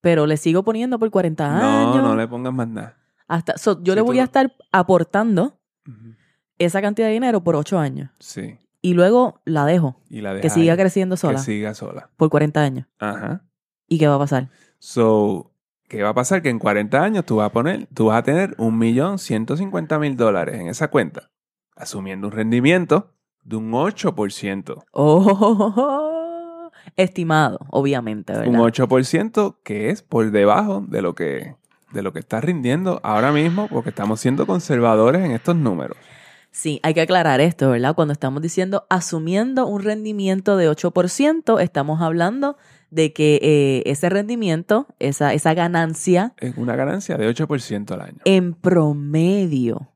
Pero 0.01 0.27
le 0.27 0.37
sigo 0.37 0.63
poniendo 0.63 0.99
por 0.99 1.11
40 1.11 1.47
años. 1.47 1.97
No, 1.97 2.03
no 2.03 2.17
le 2.17 2.27
pongas 2.29 2.53
más 2.53 2.69
nada. 2.69 2.97
Hasta, 3.27 3.59
so, 3.59 3.83
yo 3.83 3.95
le 3.95 4.01
tú 4.01 4.07
voy 4.07 4.21
a 4.21 4.25
estar 4.25 4.55
aportando 4.73 5.61
Ujú. 5.87 6.15
Esa 6.59 6.81
cantidad 6.81 7.09
de 7.09 7.15
dinero 7.15 7.43
por 7.43 7.57
8 7.57 7.79
años. 7.79 8.11
Sí. 8.19 8.59
Y 8.81 8.95
luego 8.95 9.41
la 9.45 9.65
dejo. 9.65 10.01
Y 10.09 10.21
la 10.21 10.31
Que 10.31 10.37
dejas 10.37 10.55
siga 10.55 10.73
ahí, 10.75 10.79
creciendo 10.79 11.17
sola. 11.17 11.39
Que 11.39 11.45
siga 11.45 11.75
sola. 11.75 12.11
Por 12.17 12.31
40 12.31 12.61
años. 12.61 12.87
Ajá. 12.99 13.43
¿Y 13.89 13.99
qué 13.99 14.07
va 14.07 14.15
a 14.17 14.19
pasar? 14.19 14.51
So, 14.79 15.53
¿qué 15.89 16.03
va 16.03 16.11
a 16.11 16.15
pasar? 16.15 16.43
Que 16.43 16.51
en 16.51 16.59
40 16.59 17.03
años 17.03 17.25
tú 17.25 17.37
vas 17.37 17.47
a 17.47 17.53
poner, 17.53 17.89
tú 17.95 18.07
vas 18.07 18.19
a 18.19 18.23
tener 18.23 18.55
un 18.59 18.79
millón 18.79 19.19
ciento 19.19 19.57
cincuenta 19.57 19.99
mil 19.99 20.17
dólares 20.17 20.61
en 20.61 20.69
esa 20.69 20.89
cuenta, 20.89 21.31
asumiendo 21.75 22.29
un 22.29 22.33
rendimiento 22.33 23.15
de 23.43 23.57
un 23.57 23.73
8%. 23.73 24.85
Oh, 24.93 26.71
estimado, 26.97 27.59
obviamente, 27.71 28.33
¿verdad? 28.35 28.49
Un 28.49 28.57
8% 28.57 29.57
que 29.65 29.91
es 29.91 30.03
por 30.03 30.31
debajo 30.31 30.85
de 30.87 31.03
lo 31.03 31.15
que 31.15 31.57
de 31.93 32.03
lo 32.03 32.13
que 32.13 32.19
está 32.19 32.41
rindiendo 32.43 33.01
ahora 33.03 33.33
mismo 33.33 33.67
porque 33.69 33.89
estamos 33.89 34.21
siendo 34.21 34.47
conservadores 34.47 35.25
en 35.25 35.33
estos 35.33 35.57
números. 35.57 35.97
Sí, 36.59 36.81
hay 36.83 36.93
que 36.93 37.03
aclarar 37.03 37.41
esto, 37.41 37.71
¿verdad? 37.71 37.95
Cuando 37.95 38.11
estamos 38.11 38.43
diciendo 38.43 38.85
asumiendo 38.91 39.69
un 39.69 39.81
rendimiento 39.81 40.57
de 40.57 40.69
8%, 40.69 41.61
estamos 41.61 42.03
hablando 42.03 42.57
de 42.91 43.13
que 43.13 43.39
eh, 43.41 43.89
ese 43.89 44.09
rendimiento, 44.09 44.89
esa, 44.99 45.35
esa 45.35 45.55
ganancia 45.55 46.33
Es 46.39 46.57
una 46.57 46.75
ganancia 46.75 47.17
de 47.17 47.33
8% 47.33 47.93
al 47.93 48.01
año. 48.01 48.19
en 48.25 48.55
promedio 48.55 49.93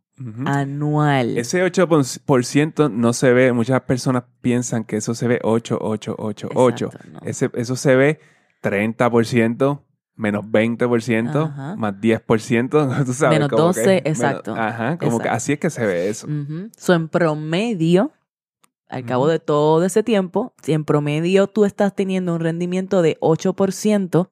anual. 0.46 1.36
Ese 1.36 1.66
8% 1.66 2.92
no 2.92 3.12
se 3.12 3.32
ve, 3.32 3.52
muchas 3.52 3.80
personas 3.80 4.22
piensan 4.40 4.84
que 4.84 4.98
eso 4.98 5.16
se 5.16 5.26
ve 5.26 5.40
8, 5.42 5.78
8, 5.80 6.14
8, 6.16 6.48
8. 6.54 6.86
Exacto, 6.86 7.08
no. 7.10 7.20
Ese, 7.24 7.50
eso 7.54 7.74
se 7.74 7.96
ve 7.96 8.20
30%, 8.62 9.80
menos 10.14 10.44
20%, 10.44 11.46
Ajá. 11.46 11.76
más 11.76 11.94
10%, 11.94 12.70
tú 13.06 13.12
sabes. 13.12 13.36
Menos 13.38 13.48
como 13.48 13.62
12, 13.64 13.82
que- 13.82 13.88
menos- 13.88 14.06
exacto. 14.06 14.54
ajá, 14.54 14.98
como 14.98 15.18
que 15.18 15.28
así 15.28 15.52
es 15.54 15.58
que 15.58 15.70
se 15.70 15.86
ve 15.86 16.08
eso. 16.08 16.26
Ujú. 16.26 16.70
So, 16.76 16.94
en 16.94 17.08
promedio, 17.08 18.12
al 18.88 19.04
cabo 19.06 19.26
de 19.26 19.38
todo 19.38 19.84
ese 19.84 20.02
tiempo, 20.02 20.54
si 20.62 20.72
en 20.74 20.84
promedio 20.84 21.46
tú 21.46 21.64
estás 21.64 21.94
teniendo 21.94 22.34
un 22.34 22.40
rendimiento 22.40 23.00
de 23.00 23.16
8%, 23.20 24.30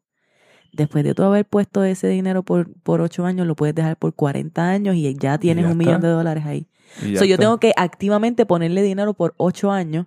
después 0.73 1.03
de 1.03 1.15
tú 1.15 1.23
haber 1.25 1.47
puesto 1.47 1.83
ese 1.83 2.09
dinero 2.09 2.43
por, 2.43 2.73
por 2.83 3.01
8 3.01 3.25
años, 3.25 3.47
lo 3.47 3.57
puedes 3.57 3.75
dejar 3.75 3.97
por 3.97 4.15
40 4.15 4.69
años 4.69 4.95
y 4.97 5.15
ya 5.15 5.39
tienes 5.39 5.65
ya 5.65 5.71
un 5.73 5.79
millón 5.79 6.01
de 6.03 6.09
dólares 6.09 6.45
ahí. 6.47 6.69
So, 7.17 7.25
yo 7.25 7.39
tengo 7.39 7.59
que 7.59 7.73
activamente 7.77 8.45
ponerle 8.47 8.83
dinero 8.83 9.15
por 9.15 9.35
8 9.39 9.71
años 9.73 10.07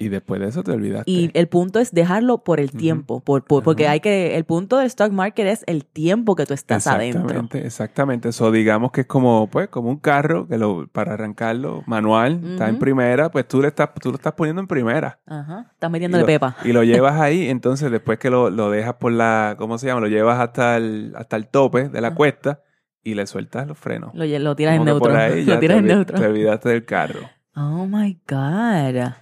y 0.00 0.08
después 0.08 0.40
de 0.40 0.48
eso 0.48 0.62
te 0.64 0.72
olvidaste. 0.72 1.10
y 1.10 1.30
el 1.34 1.46
punto 1.48 1.78
es 1.78 1.92
dejarlo 1.92 2.38
por 2.42 2.58
el 2.58 2.70
tiempo, 2.72 3.20
por, 3.20 3.44
por- 3.44 3.62
porque 3.62 3.86
hay 3.86 4.00
que, 4.00 4.34
el 4.36 4.44
punto 4.44 4.78
del 4.78 4.86
stock 4.86 5.12
market 5.12 5.46
es 5.46 5.62
el 5.66 5.84
tiempo 5.84 6.34
que 6.34 6.46
tú 6.46 6.54
estás 6.54 6.86
adentro. 6.86 7.20
Exactamente, 7.20 7.66
exactamente. 7.66 8.28
Eso 8.30 8.50
digamos 8.50 8.92
que 8.92 9.02
es 9.02 9.06
como, 9.06 9.48
pues, 9.50 9.68
como 9.68 9.90
un 9.90 9.98
carro 9.98 10.48
que 10.48 10.56
lo, 10.58 10.88
para 10.88 11.12
arrancarlo 11.14 11.82
manual, 11.86 12.40
está 12.52 12.68
en 12.70 12.78
primera, 12.78 13.30
pues 13.30 13.46
tú 13.46 13.60
le 13.60 13.68
estás, 13.68 13.90
tú 14.00 14.08
lo 14.10 14.16
estás 14.16 14.32
poniendo 14.32 14.60
en 14.62 14.66
primera. 14.68 15.20
Ajá, 15.26 15.66
estás 15.74 15.88
Y 15.90 15.92
metiéndole 15.92 16.22
lo, 16.22 16.26
pepa. 16.26 16.56
y 16.64 16.72
lo 16.72 16.82
llevas 16.82 17.20
ahí, 17.20 17.48
entonces 17.50 17.90
después 17.90 18.18
que 18.18 18.30
lo, 18.30 18.48
lo 18.50 18.70
dejas 18.70 18.94
por 18.94 19.12
la, 19.12 19.54
¿cómo 19.58 19.76
se 19.76 19.86
llama? 19.86 20.00
Lo 20.00 20.08
llevas 20.08 20.40
hasta 20.40 20.78
el, 20.78 21.12
hasta 21.16 21.36
el 21.36 21.46
tope 21.48 21.90
de 21.90 22.00
la 22.00 22.14
cuesta 22.14 22.62
y 23.02 23.14
le 23.14 23.26
sueltas 23.26 23.66
los 23.66 23.76
frenos. 23.78 24.14
Lo, 24.14 24.24
lo 24.24 24.56
tiras 24.56 24.72
en 24.72 24.78
Como 24.78 24.90
neutro. 24.92 25.10
por 25.12 25.18
ahí 25.20 25.44
ya 25.44 25.54
Lo 25.54 25.60
tiras 25.60 25.74
te, 25.76 25.80
en 25.80 25.86
neutro. 25.86 26.18
te 26.18 26.26
olvidaste 26.26 26.68
del 26.70 26.84
carro. 26.86 27.20
Oh 27.54 27.86
my 27.86 28.18
God. 28.28 29.12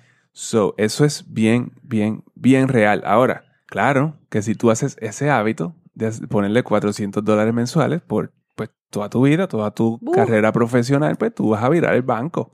So, 0.40 0.74
eso 0.78 1.04
es 1.04 1.24
bien, 1.32 1.72
bien, 1.82 2.22
bien 2.36 2.68
real. 2.68 3.02
Ahora, 3.04 3.42
claro 3.66 4.14
que 4.30 4.40
si 4.40 4.54
tú 4.54 4.70
haces 4.70 4.96
ese 5.00 5.30
hábito 5.30 5.74
de 5.94 6.12
ponerle 6.28 6.62
400 6.62 7.24
dólares 7.24 7.52
mensuales 7.52 8.00
por 8.02 8.32
pues, 8.54 8.70
toda 8.88 9.10
tu 9.10 9.22
vida, 9.22 9.48
toda 9.48 9.72
tu 9.72 9.98
Uh. 10.00 10.12
carrera 10.12 10.52
profesional, 10.52 11.16
pues 11.16 11.34
tú 11.34 11.48
vas 11.48 11.64
a 11.64 11.68
virar 11.68 11.92
el 11.94 12.02
banco. 12.02 12.52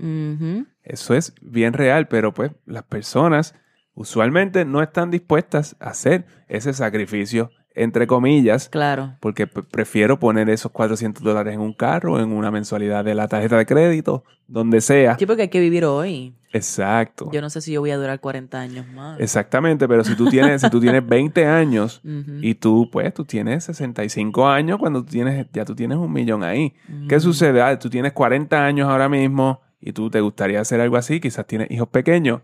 Eso 0.83 1.13
es 1.15 1.35
bien 1.43 1.75
real, 1.75 2.09
pero 2.09 2.33
pues 2.33 2.53
las 2.65 2.85
personas 2.85 3.55
usualmente 3.93 4.65
no 4.65 4.81
están 4.83 5.11
dispuestas 5.11 5.77
a 5.79 5.91
hacer 5.91 6.25
ese 6.49 6.73
sacrificio, 6.73 7.51
entre 7.75 8.07
comillas, 8.07 8.71
Claro. 8.71 9.17
porque 9.21 9.47
prefiero 9.47 10.19
poner 10.19 10.49
esos 10.49 10.73
400 10.73 11.23
dólares 11.23 11.53
en 11.53 11.61
un 11.61 11.75
carro, 11.75 12.19
en 12.19 12.33
una 12.33 12.51
mensualidad 12.51 13.05
de 13.05 13.15
la 13.15 13.29
tarjeta 13.29 13.59
de 13.59 13.67
crédito, 13.67 14.25
donde 14.47 14.81
sea. 14.81 15.19
Sí, 15.19 15.27
porque 15.27 15.43
hay 15.43 15.49
que 15.49 15.61
vivir 15.61 15.85
hoy. 15.85 16.35
Exacto. 16.55 17.29
Yo 17.33 17.41
no 17.43 17.51
sé 17.51 17.61
si 17.61 17.73
yo 17.73 17.81
voy 17.81 17.91
a 17.91 17.97
durar 17.97 18.21
40 18.21 18.59
años 18.61 18.87
más. 18.95 19.19
Exactamente, 19.21 19.87
pero 19.89 20.05
si 20.05 20.15
tú 20.15 20.29
tienes, 20.31 20.63
si 20.63 20.71
tú 20.71 20.81
tienes 20.81 21.07
20 21.07 21.47
años 21.47 22.01
Ujú. 22.05 22.39
y 22.41 22.55
tú, 22.55 22.89
pues, 22.91 23.13
tú 23.13 23.25
tienes 23.25 23.65
65 23.65 24.47
años 24.49 24.79
cuando 24.79 25.03
tú 25.05 25.11
tienes, 25.11 25.47
ya 25.53 25.65
tú 25.65 25.75
tienes 25.75 25.99
un 25.99 26.13
millón 26.13 26.43
ahí. 26.45 26.73
¿Qué 27.09 27.17
Mm. 27.17 27.21
sucede? 27.21 27.61
Ah, 27.61 27.79
tú 27.79 27.91
tienes 27.91 28.13
40 28.13 28.65
años 28.65 28.89
ahora 28.89 29.09
mismo 29.09 29.61
y 29.81 29.93
tú 29.93 30.09
te 30.11 30.21
gustaría 30.21 30.61
hacer 30.61 30.81
algo 30.81 30.97
así, 30.97 31.21
quizás 31.21 31.47
tienes 31.47 31.71
hijos 31.71 31.89
pequeños. 31.89 32.41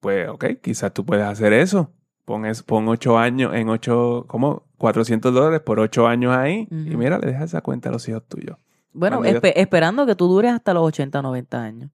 Pues, 0.00 0.28
ok, 0.28 0.44
quizás 0.62 0.92
tú 0.94 1.04
puedes 1.04 1.24
hacer 1.26 1.52
eso. 1.52 1.90
Pon, 2.24 2.46
es- 2.46 2.62
pon 2.62 2.88
8 2.88 3.18
años 3.18 3.52
en 3.54 3.68
8, 3.68 4.24
¿cómo? 4.28 4.62
400 4.78 5.32
dólares 5.34 5.60
por 5.60 5.78
8 5.80 6.06
años 6.06 6.34
ahí 6.36 6.68
y 6.70 6.90
Ujú. 6.90 6.98
mira, 6.98 7.18
le 7.18 7.26
dejas 7.26 7.44
esa 7.50 7.60
cuenta 7.62 7.88
a 7.88 7.92
los 7.92 8.08
hijos 8.08 8.22
tuyos. 8.28 8.56
Bueno, 8.92 9.22
espe- 9.24 9.52
esperando 9.56 10.06
que 10.06 10.14
tú 10.14 10.28
dures 10.28 10.52
hasta 10.52 10.72
los 10.72 10.84
80 10.84 11.18
o 11.18 11.22
90 11.22 11.62
años. 11.62 11.90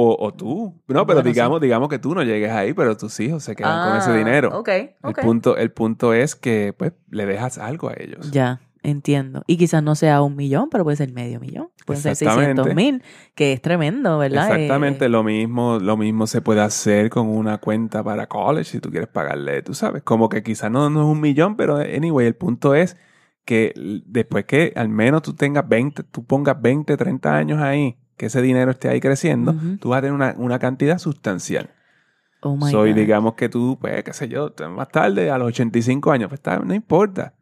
O, 0.00 0.16
o 0.20 0.32
tú. 0.32 0.80
No, 0.86 1.06
pero 1.06 1.06
Bueno, 1.06 1.22
sí. 1.22 1.28
digamos, 1.30 1.60
digamos 1.60 1.88
que 1.88 1.98
tú 1.98 2.14
no 2.14 2.22
llegues 2.22 2.52
ahí, 2.52 2.72
pero 2.72 2.96
tus 2.96 3.18
hijos 3.18 3.42
se 3.42 3.56
quedan 3.56 3.88
con 3.88 3.96
ese 3.98 4.10
Ah, 4.10 4.16
dinero. 4.16 4.56
Ok, 4.56 4.68
El, 4.68 4.94
punto, 5.22 5.56
el 5.56 5.72
punto 5.72 6.14
es 6.14 6.36
que 6.36 6.72
pues, 6.76 6.92
le 7.10 7.26
dejas 7.26 7.58
algo 7.58 7.88
a 7.88 7.94
ellos. 7.98 8.30
Ya, 8.30 8.60
entiendo. 8.84 9.42
Y 9.48 9.56
quizás 9.56 9.82
no 9.82 9.96
sea 9.96 10.22
un 10.22 10.36
millón, 10.36 10.68
pero 10.70 10.84
puede 10.84 10.96
ser 10.96 11.12
medio 11.12 11.40
millón. 11.40 11.70
Pueden 11.84 12.00
ser 12.00 12.12
Exactamente. 12.12 12.62
600 12.62 12.74
mil, 12.76 13.02
que 13.34 13.52
es 13.52 13.60
tremendo, 13.60 14.18
¿verdad? 14.18 14.52
Exactamente 14.52 15.06
Eh, 15.06 15.08
lo 15.08 15.24
mismo, 15.24 15.78
lo 15.80 15.96
mismo 15.96 16.28
se 16.28 16.42
puede 16.42 16.60
hacer 16.60 17.10
con 17.10 17.26
una 17.28 17.58
cuenta 17.58 18.04
para 18.04 18.28
college 18.28 18.70
si 18.70 18.78
tú 18.80 18.90
quieres 18.90 19.08
pagarle, 19.08 19.62
tú 19.62 19.74
sabes, 19.74 20.04
como 20.04 20.28
que 20.28 20.44
quizás 20.44 20.70
no, 20.70 20.90
no 20.90 21.00
es 21.00 21.06
un 21.06 21.20
millón, 21.20 21.56
pero 21.56 21.76
anyway, 21.78 22.26
el 22.28 22.36
punto 22.36 22.76
es 22.76 22.96
que 23.44 23.72
después 24.06 24.44
que 24.44 24.72
al 24.76 24.90
menos 24.90 25.22
tú 25.22 25.34
tengas 25.34 25.66
20, 25.68 26.04
tú 26.04 26.24
pongas 26.24 26.60
20, 26.62 26.96
30 26.96 27.34
años 27.36 27.60
ahí, 27.60 27.96
que 28.18 28.26
ese 28.26 28.42
dinero 28.42 28.70
esté 28.72 28.88
ahí 28.90 29.00
creciendo, 29.00 29.52
Ujú. 29.52 29.78
tú 29.78 29.88
vas 29.90 29.98
a 29.98 30.02
tener 30.02 30.12
una, 30.14 30.34
una 30.36 30.58
cantidad 30.58 30.98
sustancial. 30.98 31.70
oh 32.42 32.56
my 32.56 32.70
Soy, 32.70 32.90
God. 32.90 32.96
digamos 32.98 33.34
que 33.34 33.48
tú, 33.48 33.78
pues, 33.80 34.04
qué 34.04 34.12
sé 34.12 34.28
yo, 34.28 34.52
más 34.70 34.88
tarde, 34.90 35.30
a 35.30 35.38
los 35.38 35.48
85 35.48 36.12
años, 36.12 36.28
pues 36.28 36.40
está, 36.40 36.58
no 36.58 36.74
importa. 36.74 37.34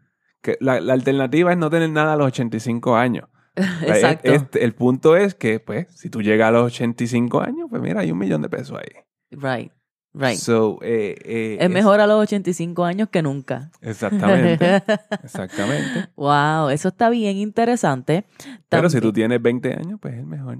Que 0.42 0.56
la, 0.61 0.80
la 0.80 0.92
alternativa 0.92 1.50
es 1.50 1.59
no 1.59 1.68
tener 1.71 1.90
nada 1.90 2.12
a 2.12 2.16
los 2.16 2.26
85 2.28 2.95
años. 2.97 3.28
Exacto. 3.56 4.30
Es- 4.33 4.42
es- 4.52 4.62
el 4.62 4.75
punto 4.75 5.16
es 5.16 5.35
que, 5.35 5.59
pues, 5.61 5.88
si 5.99 6.09
tú 6.11 6.23
llegas 6.23 6.49
a 6.49 6.52
los 6.52 6.66
85 6.66 7.40
años, 7.40 7.66
pues 7.68 7.83
mira, 7.83 8.00
hay 8.02 8.12
un 8.12 8.18
millón 8.18 8.42
de 8.42 8.49
pesos 8.49 8.78
ahí. 8.78 9.02
Right, 9.30 9.73
right. 10.16 10.38
So, 10.38 10.78
eh, 10.82 11.14
eh, 11.25 11.58
es 11.61 11.70
mejor 11.70 12.00
a 12.00 12.06
los 12.06 12.23
85 12.23 12.85
años 12.85 13.08
que 13.11 13.23
nunca. 13.23 13.70
Exactamente. 13.80 14.82
exactamente. 15.23 16.08
wow, 16.16 16.70
eso 16.70 16.88
está 16.88 17.11
bien 17.11 17.37
interesante. 17.37 18.25
Pero 18.68 18.90
si 18.90 19.00
tú 19.00 19.12
tienes 19.12 19.40
20 19.40 19.75
años, 19.75 19.99
pues 20.00 20.14
es 20.14 20.20
el 20.20 20.26
mejor. 20.26 20.58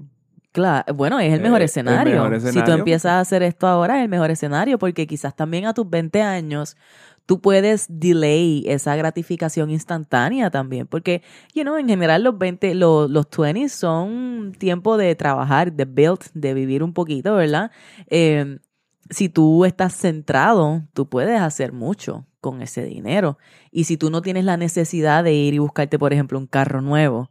Claro, 0.53 0.95
bueno, 0.95 1.21
es 1.21 1.33
el 1.33 1.41
mejor 1.41 1.61
Eh, 1.61 1.65
el 1.65 1.67
escenario. 1.67 2.41
Si 2.41 2.63
tú 2.63 2.71
empiezas 2.71 3.13
a 3.13 3.21
hacer 3.21 3.43
esto 3.43 3.67
ahora, 3.67 3.99
es 3.99 4.05
el 4.05 4.09
mejor 4.09 4.31
escenario, 4.31 4.79
porque 4.79 5.07
quizás 5.07 5.35
también 5.37 5.67
a 5.67 5.75
tus 5.75 5.89
20 5.89 6.23
años 6.23 6.77
tú 7.27 7.41
puedes 7.41 7.87
delay 7.89 8.65
esa 8.67 8.97
gratificación 8.97 9.69
instantánea 9.71 10.49
también, 10.51 10.87
porque, 10.87 11.23
you 11.55 11.63
know, 11.63 11.77
en 11.77 11.89
general 11.89 12.23
los 12.23 12.39
20, 12.39 12.75
los, 12.77 13.11
los 13.11 13.27
20 13.37 13.69
son 13.69 14.53
tiempo 14.57 14.97
de 14.97 15.15
trabajar, 15.17 15.73
de 15.73 15.85
build, 15.85 16.21
de 16.35 16.55
vivir 16.55 16.83
un 16.83 16.95
poquito, 16.95 17.35
¿verdad? 17.35 17.71
Eh, 18.09 18.59
si 19.11 19.29
tú 19.29 19.65
estás 19.65 19.95
centrado, 19.95 20.83
tú 20.93 21.09
puedes 21.09 21.41
hacer 21.41 21.73
mucho 21.73 22.27
con 22.41 22.63
ese 22.63 22.85
dinero. 22.85 23.39
Y 23.71 23.85
si 23.85 23.97
tú 23.97 24.11
no 24.11 24.23
tienes 24.23 24.45
la 24.45 24.57
necesidad 24.57 25.25
de 25.25 25.33
ir 25.35 25.55
y 25.55 25.59
buscarte, 25.59 25.99
por 25.99 26.13
ejemplo, 26.13 26.39
un 26.39 26.47
carro 26.47 26.81
nuevo 26.81 27.31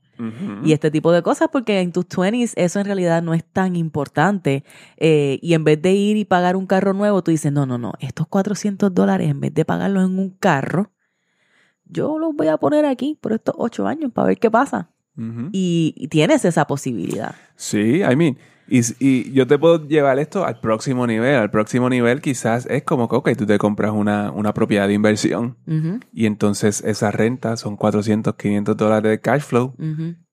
y 0.63 0.71
este 0.71 0.91
tipo 0.91 1.11
de 1.11 1.21
cosas, 1.21 1.49
porque 1.51 1.81
en 1.81 1.91
tus 1.91 2.05
20s 2.05 2.53
eso 2.55 2.79
en 2.79 2.85
realidad 2.85 3.21
no 3.21 3.33
es 3.33 3.43
tan 3.43 3.75
importante. 3.75 4.63
Eh, 4.97 5.39
y 5.41 5.53
en 5.53 5.63
vez 5.63 5.81
de 5.81 5.93
ir 5.93 6.17
y 6.17 6.25
pagar 6.25 6.55
un 6.55 6.67
carro 6.67 6.93
nuevo, 6.93 7.21
tú 7.21 7.31
dices, 7.31 7.51
no, 7.51 7.65
no, 7.65 7.77
no, 7.77 7.93
estos 7.99 8.27
400 8.27 8.93
dólares, 8.93 9.29
en 9.29 9.39
vez 9.41 9.53
de 9.53 9.65
pagarlos 9.65 10.05
en 10.05 10.17
un 10.17 10.29
carro, 10.31 10.91
yo 11.85 12.17
los 12.17 12.33
voy 12.35 12.47
a 12.47 12.57
poner 12.57 12.85
aquí 12.85 13.17
por 13.19 13.33
estos 13.33 13.55
ocho 13.57 13.87
años 13.87 14.11
para 14.13 14.27
ver 14.29 14.37
qué 14.37 14.49
pasa. 14.49 14.89
Y 15.53 16.09
tienes 16.09 16.43
esa 16.43 16.67
posibilidad. 16.67 17.35
Sí, 17.55 18.01
I 18.01 18.17
mean, 18.17 18.37
y, 18.67 18.81
y 18.99 19.31
yo 19.33 19.45
te 19.47 19.57
puedo 19.59 19.87
llevar 19.87 20.17
esto 20.19 20.45
al 20.45 20.59
próximo 20.59 21.05
nivel. 21.07 21.35
Al 21.35 21.51
próximo 21.51 21.89
nivel 21.89 22.21
quizás 22.21 22.65
es 22.67 22.83
como 22.83 23.07
que, 23.07 23.15
ok, 23.15 23.29
tú 23.37 23.45
te 23.45 23.57
compras 23.57 23.91
una, 23.91 24.31
una 24.31 24.53
propiedad 24.53 24.87
de 24.87 24.93
inversión 24.93 25.57
y 26.13 26.25
entonces 26.25 26.81
esa 26.85 27.11
renta 27.11 27.57
son 27.57 27.75
400, 27.77 28.35
500 28.35 28.77
dólares 28.77 29.09
de 29.11 29.19
cash 29.21 29.41
flow 29.41 29.75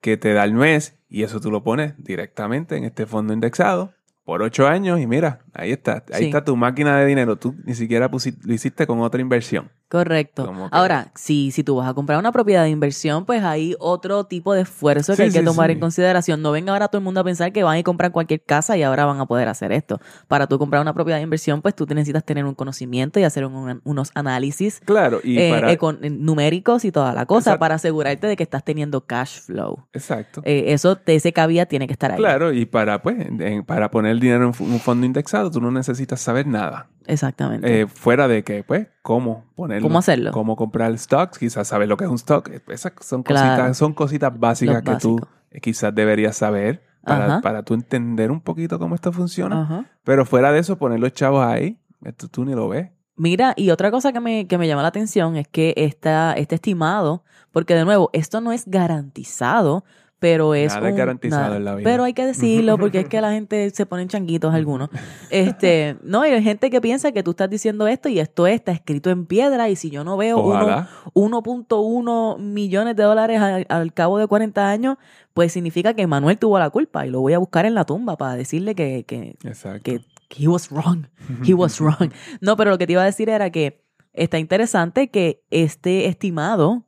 que 0.00 0.16
te 0.16 0.32
da 0.32 0.44
el 0.44 0.54
mes 0.54 0.96
y 1.08 1.22
eso 1.24 1.40
tú 1.40 1.50
lo 1.50 1.62
pones 1.62 1.94
directamente 1.98 2.76
en 2.76 2.84
este 2.84 3.06
fondo 3.06 3.32
indexado 3.34 3.92
por 4.24 4.40
ocho 4.42 4.68
años 4.68 5.00
y 5.00 5.06
mira, 5.06 5.40
ahí 5.52 5.72
está, 5.72 6.04
ahí 6.12 6.20
Sí. 6.20 6.24
está 6.26 6.44
tu 6.44 6.56
máquina 6.56 6.96
de 6.98 7.06
dinero. 7.06 7.36
Tú 7.36 7.56
ni 7.64 7.74
siquiera 7.74 8.08
lo 8.08 8.54
hiciste 8.54 8.86
con 8.86 9.00
otra 9.00 9.20
inversión. 9.20 9.70
Correcto. 9.92 10.50
Ahora, 10.70 11.12
si, 11.14 11.50
si 11.50 11.62
tú 11.62 11.76
vas 11.76 11.86
a 11.86 11.92
comprar 11.92 12.18
una 12.18 12.32
propiedad 12.32 12.62
de 12.64 12.70
inversión, 12.70 13.26
pues 13.26 13.42
hay 13.44 13.76
otro 13.78 14.24
tipo 14.24 14.54
de 14.54 14.62
esfuerzo 14.62 15.12
que 15.12 15.16
Sí, 15.16 15.22
hay 15.24 15.30
que 15.32 15.40
sí, 15.40 15.44
tomar 15.44 15.66
sí. 15.68 15.74
en 15.74 15.80
consideración. 15.80 16.40
No 16.40 16.50
venga 16.50 16.72
ahora 16.72 16.88
todo 16.88 16.98
el 16.98 17.04
mundo 17.04 17.20
a 17.20 17.24
pensar 17.24 17.52
que 17.52 17.62
van 17.62 17.76
y 17.76 17.82
compran 17.82 18.10
cualquier 18.10 18.42
casa 18.42 18.74
y 18.78 18.82
ahora 18.82 19.04
van 19.04 19.20
a 19.20 19.26
poder 19.26 19.48
hacer 19.48 19.70
esto. 19.70 20.00
Para 20.28 20.46
tú 20.46 20.58
comprar 20.58 20.80
una 20.80 20.94
propiedad 20.94 21.18
de 21.18 21.24
inversión, 21.24 21.60
pues 21.60 21.74
tú 21.74 21.84
necesitas 21.86 22.24
tener 22.24 22.46
un 22.46 22.54
conocimiento 22.54 23.20
y 23.20 23.24
hacer 23.24 23.44
un- 23.44 23.82
unos 23.84 24.10
análisis 24.14 24.80
Claro, 24.84 25.20
y 25.22 25.38
eh, 25.38 25.50
para... 25.50 25.70
econ- 25.72 25.98
numéricos 26.18 26.86
y 26.86 26.90
toda 26.90 27.12
la 27.12 27.26
cosa 27.26 27.50
Exacto. 27.50 27.60
para 27.60 27.74
asegurarte 27.74 28.26
de 28.26 28.36
que 28.36 28.42
estás 28.44 28.64
teniendo 28.64 29.04
cash 29.04 29.40
flow. 29.42 29.84
Exacto. 29.92 30.40
Eh, 30.46 30.64
eso, 30.68 30.98
ese 31.04 31.34
caveat 31.34 31.68
tiene 31.68 31.86
que 31.86 31.92
estar 31.92 32.10
ahí. 32.12 32.16
Claro, 32.16 32.50
y 32.52 32.64
para 32.64 33.02
pues 33.02 33.16
en- 33.20 33.62
para 33.64 33.90
poner 33.90 34.12
el 34.12 34.20
dinero 34.20 34.44
en 34.58 34.72
un 34.72 34.80
fondo 34.80 35.04
indexado, 35.04 35.50
tú 35.50 35.60
no 35.60 35.70
necesitas 35.70 36.18
saber 36.18 36.46
nada. 36.46 36.88
Exactamente. 37.06 37.80
Eh, 37.82 37.86
fuera 37.86 38.28
de 38.28 38.42
que, 38.44 38.64
pues, 38.64 38.88
cómo 39.02 39.44
ponerlo. 39.54 39.88
¿Cómo 39.88 39.98
hacerlo? 39.98 40.30
Cómo 40.32 40.56
comprar 40.56 40.96
stocks, 40.98 41.38
quizás 41.38 41.68
saber 41.68 41.88
lo 41.88 41.96
que 41.96 42.04
es 42.04 42.10
un 42.10 42.16
stock. 42.16 42.48
Eh, 42.48 42.60
Esas 42.68 42.92
son 43.00 43.22
Claro. 43.22 43.48
cositas, 43.56 43.76
son 43.78 43.92
cositas 43.94 44.38
básicas 44.38 44.82
que 44.82 44.96
tú 44.96 45.20
quizás 45.60 45.94
deberías 45.94 46.36
saber 46.36 46.82
para, 47.04 47.40
para 47.40 47.62
tú 47.62 47.74
entender 47.74 48.30
un 48.30 48.40
poquito 48.40 48.78
cómo 48.78 48.94
esto 48.94 49.12
funciona. 49.12 49.62
Ajá. 49.62 49.84
Pero 50.04 50.24
fuera 50.24 50.52
de 50.52 50.60
eso, 50.60 50.78
poner 50.78 51.00
los 51.00 51.12
chavos 51.12 51.44
ahí, 51.44 51.78
esto 52.04 52.28
tú 52.28 52.44
ni 52.44 52.54
lo 52.54 52.68
ves. 52.68 52.90
Mira, 53.16 53.52
y 53.56 53.70
otra 53.70 53.90
cosa 53.90 54.12
que 54.12 54.20
me, 54.20 54.46
que 54.46 54.56
me 54.56 54.66
llama 54.66 54.82
la 54.82 54.88
atención 54.88 55.36
es 55.36 55.46
que 55.46 55.74
esta, 55.76 56.32
este 56.32 56.54
estimado, 56.54 57.24
porque 57.52 57.74
de 57.74 57.84
nuevo, 57.84 58.08
esto 58.14 58.40
no 58.40 58.52
es 58.52 58.64
garantizado, 58.66 59.84
pero 60.22 60.54
es. 60.54 60.72
Nada 60.74 60.88
un- 60.88 60.96
garantizado 60.96 61.42
nada. 61.42 61.56
en 61.56 61.64
la 61.66 61.74
vida. 61.74 61.84
Pero 61.90 62.04
hay 62.04 62.14
que 62.14 62.24
decirlo, 62.24 62.78
porque 62.78 63.00
es 63.00 63.08
que 63.08 63.20
la 63.20 63.32
gente 63.32 63.68
se 63.70 63.84
ponen 63.84 64.08
changuitos 64.08 64.54
algunos. 64.54 64.88
Este, 65.30 65.96
no, 66.02 66.24
y 66.24 66.30
hay 66.30 66.42
gente 66.42 66.70
que 66.70 66.80
piensa 66.80 67.10
que 67.12 67.22
tú 67.22 67.32
estás 67.32 67.50
diciendo 67.50 67.86
esto 67.88 68.08
y 68.08 68.20
esto 68.20 68.46
está 68.46 68.70
escrito 68.72 69.10
en 69.10 69.26
piedra, 69.26 69.68
y 69.68 69.76
si 69.76 69.90
yo 69.90 70.04
no 70.04 70.16
veo 70.16 70.38
uno- 70.38 70.54
Ojalá. 70.62 70.88
1.1 71.14 72.38
millones 72.38 72.96
de 72.96 73.02
dólares 73.02 73.40
al, 73.40 73.66
al 73.68 73.92
cabo 73.92 74.18
de 74.18 74.26
40 74.26 74.70
años, 74.70 74.96
pues 75.34 75.52
significa 75.52 75.94
que 75.94 76.06
Manuel 76.06 76.38
tuvo 76.38 76.58
la 76.58 76.70
culpa 76.70 77.06
y 77.06 77.10
lo 77.10 77.20
voy 77.20 77.32
a 77.32 77.38
buscar 77.38 77.66
en 77.66 77.74
la 77.74 77.84
tumba 77.84 78.16
para 78.16 78.34
decirle 78.36 78.74
que, 78.74 79.04
que, 79.06 79.36
Exacto. 79.44 79.82
que 79.82 80.00
he 80.38 80.48
was 80.48 80.70
wrong. 80.70 81.06
He 81.46 81.54
was 81.54 81.80
wrong. 81.80 82.12
No, 82.40 82.56
pero 82.56 82.70
lo 82.70 82.78
que 82.78 82.86
te 82.86 82.92
iba 82.94 83.02
a 83.02 83.06
decir 83.06 83.28
era 83.28 83.50
que 83.50 83.82
está 84.12 84.38
interesante 84.38 85.08
que 85.10 85.42
este 85.50 86.06
estimado 86.06 86.84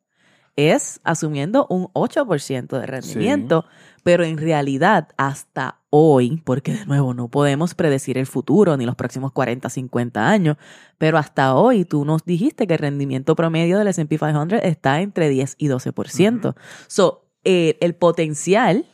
es 0.57 1.01
asumiendo 1.05 1.67
un 1.69 1.87
8% 1.95 2.79
de 2.79 2.87
rendimiento, 2.87 3.65
pero 4.03 4.25
en 4.25 4.39
realidad 4.39 5.09
hasta 5.17 5.81
hoy, 5.91 6.43
porque 6.45 6.75
de 6.75 6.87
nuevo 6.87 7.15
no 7.15 7.29
podemos 7.29 7.75
predecir 7.75 8.19
el 8.19 8.27
futuro 8.27 8.77
ni 8.77 8.85
los 8.85 8.97
próximos 8.97 9.33
40, 9.33 9.69
50 9.69 10.29
años, 10.29 10.57
pero 10.99 11.19
hasta 11.19 11.55
hoy 11.55 11.85
tú 11.85 12.05
nos 12.05 12.25
dijiste 12.25 12.67
que 12.67 12.75
el 12.75 12.81
rendimiento 12.81 13.35
promedio 13.35 13.79
del 13.79 13.89
S&P 13.89 14.19
500 14.19 14.61
está 14.63 15.01
entre 15.01 15.29
10 15.29 15.57
y 15.59 15.69
12%. 15.69 16.51
Ujú. 16.51 16.55
So, 16.87 17.25
eh, 17.45 17.77
el 17.81 17.95
potencial 17.95 18.87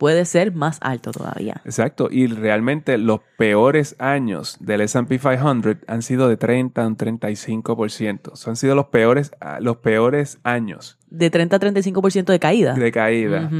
puede 0.00 0.24
ser 0.24 0.54
más 0.54 0.78
alto 0.80 1.12
todavía. 1.12 1.60
Exacto. 1.66 2.08
Y 2.10 2.26
realmente 2.26 2.96
los 2.96 3.20
peores 3.36 3.96
años 3.98 4.56
del 4.58 4.80
S&P 4.80 5.18
500 5.18 5.76
han 5.86 6.00
sido 6.00 6.26
de 6.30 6.38
30 6.38 6.82
a 6.82 6.86
un 6.86 6.96
35%. 6.96 8.34
Son 8.34 8.56
sido 8.56 8.74
los 8.74 8.86
peores, 8.86 9.32
ah, 9.42 9.58
los 9.60 9.76
peores 9.76 10.38
años 10.42 10.98
De 11.10 11.28
30 11.28 11.56
a 11.56 11.60
35% 11.60 12.24
de 12.32 12.38
caída. 12.40 12.72
de 12.72 12.90
caída. 12.92 13.50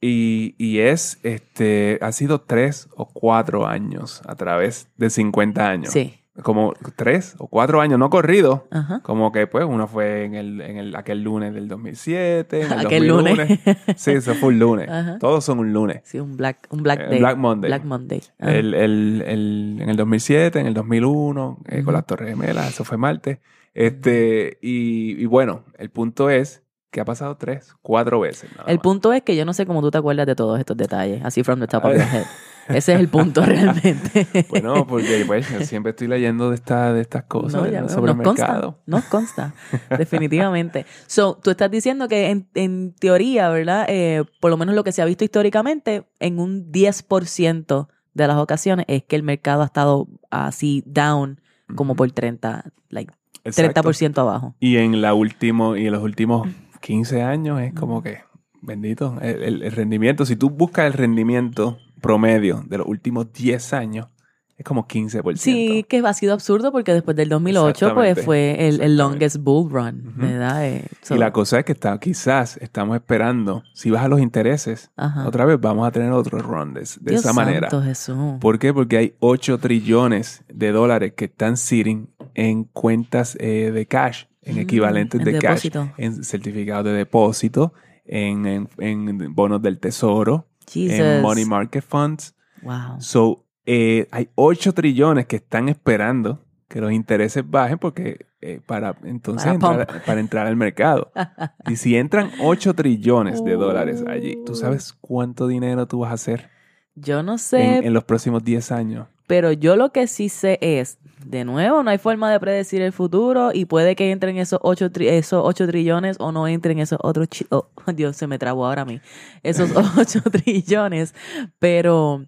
Y, 0.00 0.54
y 0.58 0.78
es, 0.78 1.18
este, 1.24 1.98
ha 2.00 2.12
sido 2.12 2.40
tres 2.40 2.88
o 2.94 3.06
cuatro 3.06 3.66
años 3.66 4.22
a 4.26 4.36
través 4.36 4.86
de 4.96 5.10
50 5.10 5.68
años. 5.68 5.92
Sí. 5.92 6.19
Como 6.42 6.74
tres 6.96 7.34
o 7.38 7.46
cuatro 7.48 7.80
años, 7.80 7.98
no 7.98 8.10
corrido. 8.10 8.66
Ajá. 8.70 9.00
Como 9.02 9.32
que, 9.32 9.46
pues, 9.46 9.64
uno 9.68 9.86
fue 9.86 10.24
en, 10.24 10.34
el, 10.34 10.60
en 10.60 10.76
el, 10.78 10.96
aquel 10.96 11.22
lunes 11.22 11.52
del 11.54 11.68
2007, 11.68 12.62
en 12.62 12.72
el 12.72 12.78
Aquel 12.86 13.08
2001. 13.08 13.30
lunes. 13.44 13.58
Sí, 13.96 14.10
eso 14.12 14.34
fue 14.34 14.48
un 14.50 14.58
lunes. 14.58 14.88
Ajá. 14.88 15.18
Todos 15.18 15.44
son 15.44 15.58
un 15.58 15.72
lunes. 15.72 16.00
Sí, 16.04 16.18
un 16.20 16.36
Black, 16.36 16.66
un 16.70 16.82
black 16.82 17.00
Eh, 17.00 17.06
Day. 17.10 17.18
Black 17.18 17.36
Monday. 17.36 17.68
Black 17.70 17.84
Monday. 17.84 18.22
Ajá. 18.38 18.52
El, 18.54 18.74
el, 18.74 19.22
el- 19.26 19.78
en 19.80 19.88
el 19.88 19.96
2007, 19.96 20.58
en 20.60 20.66
el 20.66 20.74
2001, 20.74 21.58
eh, 21.68 21.76
Ujú. 21.76 21.84
con 21.84 21.94
las 21.94 22.06
Torres 22.06 22.28
Gemelas, 22.30 22.68
eso 22.68 22.84
fue 22.84 22.96
martes. 22.96 23.38
Este, 23.74 24.58
y, 24.60 25.20
y 25.22 25.26
bueno, 25.26 25.64
el 25.78 25.90
punto 25.90 26.28
es 26.30 26.62
que 26.90 27.00
ha 27.00 27.04
pasado 27.04 27.36
tres, 27.36 27.74
cuatro 27.82 28.18
veces. 28.18 28.50
nada 28.56 28.64
El 28.68 28.76
más. 28.78 28.82
punto 28.82 29.12
es 29.12 29.22
que 29.22 29.36
yo 29.36 29.44
no 29.44 29.52
sé 29.52 29.64
cómo 29.64 29.80
tú 29.80 29.92
te 29.92 29.98
acuerdas 29.98 30.26
de 30.26 30.34
todos 30.34 30.58
estos 30.58 30.76
detalles, 30.76 31.24
así 31.24 31.44
from 31.44 31.60
the 31.60 31.68
top 31.68 31.84
of 31.84 31.92
your 31.92 32.00
head. 32.02 32.24
Ese 32.74 32.94
es 32.94 33.00
el 33.00 33.08
punto 33.08 33.42
realmente. 33.44 34.26
Bueno, 34.48 34.86
porque 34.86 35.24
pues, 35.26 35.46
siempre 35.68 35.90
estoy 35.90 36.08
leyendo 36.08 36.50
de, 36.50 36.56
esta, 36.56 36.92
de 36.92 37.00
estas 37.00 37.24
cosas 37.24 37.62
No, 37.62 37.68
ya 37.68 37.88
sobre 37.88 38.12
el 38.12 38.16
nos 38.18 38.24
consta, 38.26 38.46
mercado. 38.46 38.78
nos 38.86 39.04
consta, 39.04 39.54
definitivamente. 39.98 40.86
So, 41.06 41.38
tú 41.42 41.50
estás 41.50 41.70
diciendo 41.70 42.08
que 42.08 42.30
en, 42.30 42.48
en 42.54 42.92
teoría, 42.98 43.48
¿verdad? 43.50 43.86
Eh, 43.88 44.24
por 44.40 44.50
lo 44.50 44.56
menos 44.56 44.74
lo 44.74 44.84
que 44.84 44.92
se 44.92 45.02
ha 45.02 45.04
visto 45.04 45.24
históricamente, 45.24 46.04
en 46.18 46.38
un 46.38 46.70
10% 46.72 47.88
de 48.14 48.26
las 48.26 48.36
ocasiones 48.38 48.86
es 48.88 49.04
que 49.04 49.16
el 49.16 49.22
mercado 49.22 49.62
ha 49.62 49.66
estado 49.66 50.08
así 50.30 50.82
down, 50.86 51.40
como 51.76 51.94
por 51.94 52.10
30, 52.10 52.64
like 52.88 53.12
Exacto. 53.44 53.82
30% 53.82 54.18
abajo. 54.18 54.54
Y 54.60 54.76
en 54.76 55.00
la 55.00 55.14
último, 55.14 55.76
y 55.76 55.86
en 55.86 55.92
los 55.92 56.02
últimos 56.02 56.48
15 56.80 57.22
años 57.22 57.60
es 57.60 57.72
como 57.74 58.02
que, 58.02 58.18
bendito, 58.60 59.16
el, 59.22 59.42
el- 59.42 59.62
el 59.62 59.72
rendimiento, 59.72 60.26
si 60.26 60.36
tú 60.36 60.50
buscas 60.50 60.86
el 60.86 60.92
rendimiento 60.92 61.78
promedio 62.00 62.62
de 62.66 62.78
los 62.78 62.86
últimos 62.86 63.32
10 63.32 63.72
años, 63.74 64.08
es 64.56 64.64
como 64.64 64.86
15%. 64.86 65.36
Sí, 65.38 65.86
que 65.88 66.02
ha 66.04 66.12
sido 66.12 66.34
absurdo 66.34 66.70
porque 66.70 66.92
después 66.92 67.16
del 67.16 67.30
2008 67.30 67.94
pues 67.94 68.22
fue 68.22 68.68
el, 68.68 68.82
el 68.82 68.94
longest 68.98 69.38
bull 69.38 69.70
run. 69.70 70.14
Eh, 70.22 70.84
so- 71.00 71.14
Y 71.14 71.18
la 71.18 71.32
cosa 71.32 71.60
es 71.60 71.64
que 71.64 71.72
está, 71.72 71.98
quizás 71.98 72.58
estamos 72.58 72.94
esperando, 72.96 73.62
si 73.72 73.90
bajan 73.90 74.10
los 74.10 74.20
intereses, 74.20 74.90
Ajá. 74.96 75.26
otra 75.26 75.46
vez 75.46 75.58
vamos 75.58 75.88
a 75.88 75.90
tener 75.90 76.12
otro 76.12 76.40
run 76.40 76.74
de, 76.74 76.80
de 76.80 77.10
Dios 77.12 77.20
esa 77.22 77.32
manera. 77.32 77.70
santo 77.70 77.82
Jesús. 77.86 78.34
¿Por 78.38 78.58
qué? 78.58 78.74
Porque 78.74 78.98
hay 78.98 79.14
8 79.20 79.56
trillones 79.58 80.44
de 80.52 80.72
dólares 80.72 81.14
que 81.16 81.24
están 81.24 81.56
sitting 81.56 82.08
en 82.34 82.64
cuentas 82.64 83.38
eh, 83.40 83.70
de 83.72 83.86
cash, 83.86 84.24
en 84.42 84.56
Mm, 84.56 84.58
equivalentes 84.58 85.20
en 85.20 85.24
de 85.24 85.32
depósito. 85.32 85.80
cash, 85.86 86.04
en 86.04 86.22
certificados 86.22 86.84
de 86.84 86.92
depósito, 86.92 87.72
en, 88.04 88.44
en- 88.44 88.68
en 88.78 89.34
bonos 89.34 89.62
del 89.62 89.78
tesoro, 89.78 90.46
Jesus. 90.70 90.98
en 91.00 91.22
money 91.22 91.44
market 91.44 91.84
funds. 91.84 92.34
Wow. 92.62 93.00
So, 93.00 93.44
eh, 93.66 94.06
hay 94.10 94.28
8 94.34 94.72
trillones 94.72 95.26
que 95.26 95.36
están 95.36 95.68
esperando 95.68 96.44
que 96.68 96.80
los 96.80 96.92
intereses 96.92 97.48
bajen 97.48 97.78
porque 97.78 98.26
eh, 98.40 98.60
para 98.64 98.96
entonces 99.04 99.44
Para 99.44 99.54
entrar, 99.54 99.86
pump. 99.86 100.04
para 100.06 100.20
entrar 100.20 100.46
al 100.46 100.56
mercado. 100.56 101.12
Y 101.68 101.76
si 101.76 101.96
entran 101.96 102.30
8 102.40 102.74
trillones 102.74 103.44
de 103.44 103.54
dólares 103.54 104.04
allí. 104.06 104.38
¿tú 104.46 104.54
sabes 104.54 104.92
cuánto 105.00 105.46
dinero 105.46 105.86
tú 105.86 106.00
vas 106.00 106.10
a 106.10 106.14
hacer 106.14 106.48
Yo 106.94 107.22
no 107.22 107.38
sé, 107.38 107.78
en, 107.78 107.84
en 107.84 107.92
los 107.92 108.04
próximos 108.04 108.42
10 108.44 108.72
años? 108.72 109.08
Pero 109.30 109.52
yo 109.52 109.76
lo 109.76 109.92
que 109.92 110.08
sí 110.08 110.28
sé 110.28 110.58
es, 110.60 110.98
de 111.24 111.44
nuevo, 111.44 111.84
no 111.84 111.90
hay 111.90 111.98
forma 111.98 112.32
de 112.32 112.40
predecir 112.40 112.82
el 112.82 112.92
futuro 112.92 113.52
y 113.54 113.64
puede 113.64 113.94
que 113.94 114.10
entren 114.10 114.38
esos 114.38 114.58
8, 114.60 114.90
esos 115.02 115.42
ocho 115.44 115.68
trillones 115.68 116.16
o 116.18 116.32
no 116.32 116.48
entren 116.48 116.80
esos 116.80 116.98
otros... 117.00 117.28
oh, 117.50 117.68
Dios, 117.94 118.16
se 118.16 118.26
me 118.26 118.40
trabó 118.40 118.66
ahora 118.66 118.82
a 118.82 118.84
mí. 118.86 119.00
Esos 119.44 119.70
8 119.96 120.22
trillones. 120.32 121.14
Pero 121.60 122.26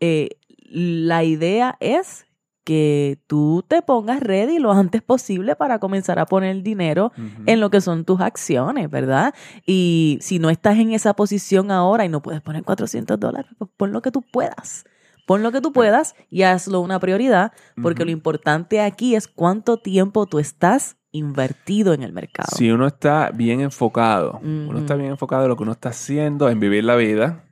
eh, 0.00 0.38
la 0.70 1.22
idea 1.22 1.76
es 1.80 2.24
que 2.64 3.18
tú 3.26 3.62
te 3.68 3.82
pongas 3.82 4.20
ready 4.20 4.58
lo 4.58 4.72
antes 4.72 5.02
posible 5.02 5.54
para 5.54 5.78
comenzar 5.78 6.18
a 6.18 6.24
poner 6.24 6.62
dinero 6.62 7.12
en 7.44 7.60
lo 7.60 7.68
que 7.68 7.82
son 7.82 8.06
tus 8.06 8.22
acciones, 8.22 8.88
¿verdad? 8.88 9.34
Y 9.66 10.16
si 10.22 10.38
no 10.38 10.48
estás 10.48 10.78
en 10.78 10.92
esa 10.92 11.12
posición 11.12 11.70
ahora 11.70 12.06
y 12.06 12.08
no 12.08 12.22
puedes 12.22 12.40
poner 12.40 12.64
400 12.64 13.20
dólares, 13.20 13.50
pues 13.58 13.70
pon 13.76 13.92
lo 13.92 14.00
que 14.00 14.10
tú 14.10 14.22
puedas. 14.22 14.86
Pon 15.28 15.42
lo 15.42 15.52
que 15.52 15.60
tú 15.60 15.74
puedas 15.74 16.16
y 16.30 16.44
hazlo 16.44 16.80
una 16.80 16.98
prioridad, 16.98 17.52
porque 17.82 18.02
Ujú. 18.02 18.06
lo 18.06 18.12
importante 18.12 18.80
aquí 18.80 19.14
es 19.14 19.28
cuánto 19.28 19.76
tiempo 19.76 20.24
tú 20.24 20.38
estás 20.38 20.96
invertido 21.12 21.92
en 21.92 22.02
el 22.02 22.14
mercado. 22.14 22.48
Si 22.56 22.70
uno 22.70 22.86
está 22.86 23.30
bien 23.30 23.60
enfocado, 23.60 24.40
uno 24.42 24.70
Ujú. 24.70 24.78
está 24.78 24.94
bien 24.94 25.10
enfocado 25.10 25.42
en 25.42 25.50
lo 25.50 25.56
que 25.56 25.64
uno 25.64 25.72
está 25.72 25.90
haciendo, 25.90 26.48
en 26.48 26.60
vivir 26.60 26.82
la 26.82 26.96
vida, 26.96 27.44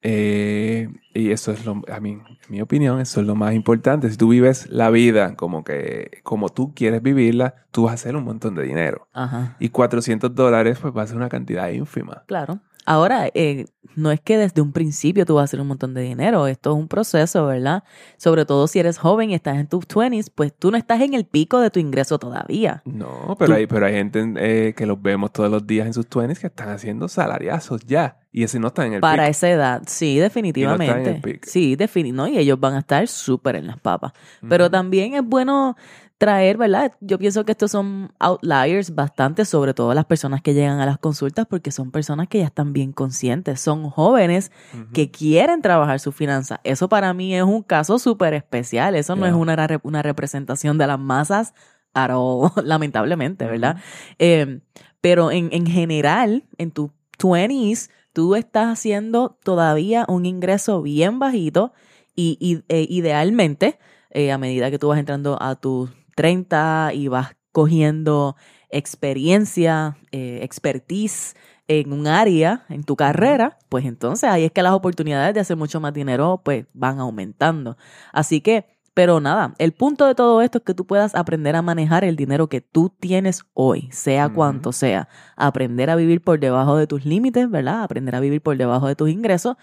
eh, 0.00 0.88
y 1.12 1.30
eso 1.30 1.52
es 1.52 1.66
lo, 1.66 1.82
a 1.92 2.00
mí, 2.00 2.12
en 2.12 2.22
mi 2.48 2.62
opinión, 2.62 2.98
eso 2.98 3.20
es 3.20 3.26
lo 3.26 3.34
más 3.34 3.52
importante. 3.52 4.08
Si 4.08 4.16
tú 4.16 4.28
vives 4.28 4.66
la 4.70 4.88
vida 4.88 5.34
como 5.36 5.64
que, 5.64 6.22
como 6.22 6.48
tú 6.48 6.72
quieres 6.74 7.02
vivirla, 7.02 7.66
tú 7.72 7.84
vas 7.84 7.90
a 7.90 7.94
hacer 7.96 8.16
un 8.16 8.24
montón 8.24 8.54
de 8.54 8.62
dinero. 8.62 9.06
Ajá. 9.12 9.54
Y 9.58 9.68
400 9.68 10.34
dólares, 10.34 10.78
pues 10.80 10.96
va 10.96 11.02
a 11.02 11.06
ser 11.06 11.16
una 11.18 11.28
cantidad 11.28 11.68
ínfima. 11.68 12.22
Claro. 12.26 12.60
Ahora, 12.86 13.28
eh, 13.34 13.66
no 13.96 14.10
es 14.12 14.20
que 14.20 14.38
desde 14.38 14.62
un 14.62 14.72
principio 14.72 15.26
tú 15.26 15.34
vas 15.34 15.42
a 15.42 15.44
hacer 15.44 15.60
un 15.60 15.66
montón 15.66 15.92
de 15.92 16.00
dinero, 16.02 16.46
esto 16.46 16.70
es 16.72 16.76
un 16.78 16.88
proceso, 16.88 17.46
¿verdad? 17.46 17.82
Sobre 18.16 18.46
todo 18.46 18.66
si 18.66 18.78
eres 18.78 18.96
joven 18.98 19.30
y 19.30 19.34
estás 19.34 19.58
en 19.58 19.66
tus 19.66 19.86
20s, 19.86 20.30
pues 20.34 20.54
tú 20.56 20.70
no 20.70 20.76
estás 20.78 21.00
en 21.02 21.12
el 21.14 21.26
pico 21.26 21.60
de 21.60 21.70
tu 21.70 21.80
ingreso 21.80 22.18
todavía. 22.18 22.80
No, 22.86 23.36
pero 23.38 23.52
Tú- 23.52 23.56
hay, 23.58 23.66
pero 23.66 23.86
hay 23.86 23.92
gente 23.94 24.24
eh, 24.36 24.74
que 24.74 24.86
los 24.86 25.02
vemos 25.02 25.32
todos 25.32 25.50
los 25.50 25.66
días 25.66 25.86
en 25.86 25.92
sus 25.94 26.06
20s 26.08 26.38
que 26.40 26.46
están 26.46 26.68
haciendo 26.70 27.08
salariazos 27.08 27.84
ya. 27.84 28.20
Y 28.30 28.44
ese 28.44 28.58
no 28.60 28.68
está 28.68 28.86
en 28.86 28.92
el 28.94 29.00
Para 29.00 29.26
esa 29.28 29.50
edad, 29.50 29.82
sí, 29.86 30.18
definitivamente. 30.18 31.10
el 31.10 31.20
pic. 31.20 31.44
sí, 31.44 31.76
defini 31.76 32.12
no, 32.12 32.28
y 32.28 32.38
ellos 32.38 32.60
van 32.60 32.74
a 32.74 32.78
estar 32.80 33.06
súper 33.08 33.56
en 33.56 33.66
las 33.66 33.80
papas. 33.80 34.12
Pero 34.48 34.70
también 34.70 35.14
es 35.14 35.24
bueno 35.24 35.76
traer, 36.18 36.56
¿verdad? 36.56 36.92
Yo 37.00 37.18
pienso 37.18 37.44
que 37.44 37.52
estos 37.52 37.70
son 37.70 38.12
outliers 38.18 38.94
bastante, 38.94 39.44
sobre 39.44 39.72
todo 39.72 39.94
las 39.94 40.04
personas 40.04 40.42
que 40.42 40.52
llegan 40.52 40.80
a 40.80 40.86
las 40.86 40.98
consultas, 40.98 41.46
porque 41.46 41.70
son 41.70 41.92
personas 41.92 42.26
que 42.28 42.38
ya 42.38 42.46
están 42.46 42.72
bien 42.72 42.92
conscientes, 42.92 43.60
son 43.60 43.88
jóvenes 43.88 44.50
que 44.92 45.12
quieren 45.12 45.62
trabajar 45.62 46.00
su 46.00 46.10
finanza. 46.10 46.60
Eso 46.64 46.88
para 46.88 47.14
mí 47.14 47.34
es 47.34 47.44
un 47.44 47.62
caso 47.62 48.00
súper 48.00 48.34
especial. 48.34 48.96
Eso 48.96 49.14
no 49.14 49.26
es 49.26 49.32
una, 49.32 49.80
una 49.84 50.02
representación 50.02 50.76
de 50.76 50.88
las 50.88 50.98
masas 50.98 51.54
at 51.94 52.10
all, 52.12 52.50
lamentablemente, 52.64 53.46
¿verdad? 53.46 53.76
Eh, 54.18 54.60
pero 55.00 55.30
en, 55.30 55.50
en 55.52 55.66
general, 55.66 56.44
en 56.58 56.72
tus 56.72 56.90
20s, 57.18 57.90
tú 58.12 58.34
estás 58.34 58.66
haciendo 58.66 59.38
todavía 59.44 60.04
un 60.08 60.26
ingreso 60.26 60.82
bien 60.82 61.20
bajito 61.20 61.72
y, 62.16 62.36
y, 62.40 62.64
eh, 62.68 62.86
idealmente, 62.90 63.78
eh, 64.10 64.32
a 64.32 64.38
medida 64.38 64.70
que 64.72 64.78
tú 64.80 64.88
vas 64.88 64.98
entrando 64.98 65.40
a 65.40 65.54
tus 65.54 65.90
30 66.18 66.90
y 66.94 67.06
vas 67.06 67.36
cogiendo 67.52 68.34
experiencia, 68.70 69.96
eh, 70.10 70.40
expertise 70.42 71.36
en 71.68 71.92
un 71.92 72.08
área, 72.08 72.64
en 72.68 72.82
tu 72.82 72.96
carrera, 72.96 73.56
pues 73.68 73.84
entonces 73.84 74.28
ahí 74.28 74.42
es 74.42 74.50
que 74.50 74.64
las 74.64 74.72
oportunidades 74.72 75.32
de 75.32 75.40
hacer 75.40 75.56
mucho 75.56 75.78
más 75.78 75.94
dinero 75.94 76.40
pues 76.44 76.66
van 76.72 76.98
aumentando. 76.98 77.76
Así 78.12 78.40
que, 78.40 78.66
pero 78.94 79.20
nada, 79.20 79.54
el 79.58 79.70
punto 79.72 80.06
de 80.06 80.16
todo 80.16 80.42
esto 80.42 80.58
es 80.58 80.64
que 80.64 80.74
tú 80.74 80.88
puedas 80.88 81.14
aprender 81.14 81.54
a 81.54 81.62
manejar 81.62 82.02
el 82.02 82.16
dinero 82.16 82.48
que 82.48 82.62
tú 82.62 82.90
tienes 82.98 83.44
hoy, 83.54 83.88
sea 83.92 84.28
cuanto 84.28 84.72
sea. 84.72 85.08
Aprender 85.36 85.88
a 85.88 85.94
vivir 85.94 86.20
por 86.20 86.40
debajo 86.40 86.76
de 86.76 86.88
tus 86.88 87.04
límites, 87.04 87.48
¿verdad? 87.48 87.84
Aprender 87.84 88.16
a 88.16 88.20
vivir 88.20 88.42
por 88.42 88.56
debajo 88.56 88.88
de 88.88 88.96
tus 88.96 89.08
ingresos 89.08 89.56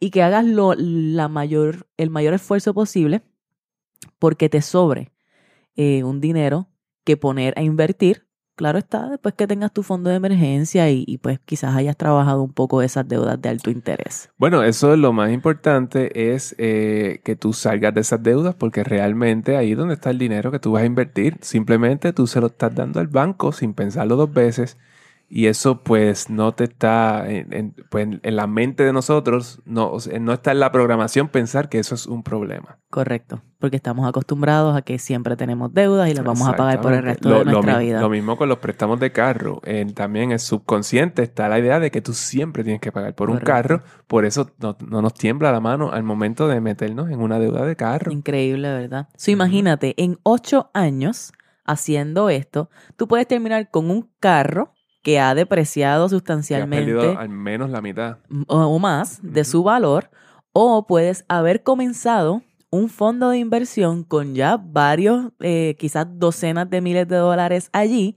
y 0.00 0.10
que 0.10 0.24
hagas 0.24 0.44
lo, 0.44 0.74
la 0.76 1.28
mayor, 1.28 1.86
el 1.98 2.10
mayor 2.10 2.34
esfuerzo 2.34 2.74
posible 2.74 3.22
porque 4.18 4.48
te 4.48 4.60
sobre 4.60 5.12
eh, 5.82 6.04
un 6.04 6.20
dinero 6.20 6.68
que 7.06 7.16
poner 7.16 7.54
a 7.56 7.62
invertir. 7.62 8.26
Claro 8.54 8.76
está, 8.76 9.08
después 9.08 9.34
que 9.34 9.46
tengas 9.46 9.72
tu 9.72 9.82
fondo 9.82 10.10
de 10.10 10.16
emergencia 10.16 10.90
y, 10.90 11.16
pues 11.22 11.40
quizás 11.40 11.74
hayas 11.74 11.96
trabajado 11.96 12.42
un 12.42 12.52
poco 12.52 12.82
esas 12.82 13.08
deudas 13.08 13.40
de 13.40 13.48
alto 13.48 13.70
interés. 13.70 14.28
Bueno, 14.36 14.62
eso 14.62 14.92
es 14.92 14.98
lo 14.98 15.14
más 15.14 15.32
importante, 15.32 16.34
es 16.34 16.54
eh, 16.58 17.22
que 17.24 17.34
tú 17.34 17.54
salgas 17.54 17.94
de 17.94 18.02
esas 18.02 18.22
deudas 18.22 18.54
porque 18.54 18.84
realmente 18.84 19.56
ahí 19.56 19.72
es 19.72 19.78
donde 19.78 19.94
está 19.94 20.10
el 20.10 20.18
dinero 20.18 20.50
que 20.50 20.58
tú 20.58 20.72
vas 20.72 20.82
a 20.82 20.84
invertir. 20.86 21.38
Simplemente 21.40 22.12
tú 22.12 22.26
se 22.26 22.42
lo 22.42 22.48
estás 22.48 22.74
dando 22.74 23.00
al 23.00 23.08
banco 23.08 23.50
sin 23.52 23.72
pensarlo 23.72 24.16
dos 24.16 24.30
veces 24.30 24.76
y 25.32 25.46
eso 25.46 25.82
pues 25.84 26.28
no 26.28 26.52
te 26.52 26.64
está 26.64 27.30
en, 27.30 27.52
en- 27.54 27.74
pues, 27.88 28.08
en 28.20 28.36
la 28.36 28.46
mente 28.48 28.82
de 28.84 28.92
nosotros, 28.92 29.62
no, 29.64 29.88
o 29.90 30.00
sea, 30.00 30.18
no 30.18 30.32
está 30.32 30.50
en 30.50 30.58
la 30.58 30.72
programación 30.72 31.28
pensar 31.28 31.68
que 31.68 31.78
eso 31.78 31.94
es 31.94 32.06
un 32.06 32.24
problema. 32.24 32.78
Correcto, 32.90 33.40
porque 33.60 33.76
estamos 33.76 34.08
acostumbrados 34.08 34.76
a 34.76 34.82
que 34.82 34.98
siempre 34.98 35.36
tenemos 35.36 35.72
deudas 35.72 36.10
y 36.10 36.14
las 36.14 36.24
vamos 36.24 36.48
a 36.48 36.56
pagar 36.56 36.80
por 36.80 36.92
el 36.94 37.02
resto 37.04 37.28
Lo- 37.28 37.38
de 37.38 37.44
nuestra 37.44 37.78
vida. 37.78 38.00
Lo 38.00 38.08
mismo 38.10 38.36
con 38.36 38.48
los 38.48 38.58
préstamos 38.58 38.98
de 38.98 39.12
carro. 39.12 39.60
También 39.94 40.32
el 40.32 40.40
subconsciente 40.40 41.22
está 41.22 41.48
la 41.48 41.60
idea 41.60 41.78
de 41.78 41.92
que 41.92 42.02
tú 42.02 42.12
siempre 42.12 42.64
tienes 42.64 42.80
que 42.80 42.90
pagar 42.90 43.14
por 43.14 43.30
un 43.30 43.38
carro. 43.38 43.82
Por 44.08 44.24
eso 44.24 44.50
no, 44.58 44.76
no 44.84 45.00
nos 45.00 45.14
tiembla 45.14 45.52
la 45.52 45.60
mano 45.60 45.92
al 45.92 46.02
momento 46.02 46.48
de 46.48 46.60
meternos 46.60 47.08
en 47.10 47.20
una 47.20 47.38
deuda 47.38 47.64
de 47.64 47.76
carro. 47.76 48.10
Increíble, 48.10 48.68
¿verdad? 48.72 49.08
So, 49.16 49.30
imagínate, 49.30 49.94
en 49.96 50.18
ocho 50.24 50.70
años 50.74 51.30
haciendo 51.64 52.30
esto, 52.30 52.68
tú 52.96 53.06
puedes 53.06 53.28
terminar 53.28 53.70
con 53.70 53.90
un 53.90 54.10
carro 54.18 54.72
que 55.02 55.18
ha 55.18 55.34
depreciado 55.34 56.02
Que 56.02 56.04
has 56.06 56.10
sustancialmente 56.10 56.92
perdido 56.92 57.18
al 57.18 57.28
menos 57.28 57.70
la 57.70 57.80
mitad. 57.80 58.18
o, 58.46 58.78
más 58.78 59.20
de 59.22 59.44
su 59.44 59.62
valor, 59.62 60.10
o 60.52 60.86
puedes 60.86 61.24
haber 61.28 61.62
comenzado 61.62 62.42
un 62.70 62.88
fondo 62.88 63.30
de 63.30 63.38
inversión 63.38 64.04
con 64.04 64.34
ya 64.34 64.56
varios, 64.56 65.32
eh, 65.40 65.76
quizás 65.78 66.06
docenas 66.18 66.70
de 66.70 66.80
miles 66.80 67.08
de 67.08 67.16
dólares 67.16 67.68
allí, 67.72 68.16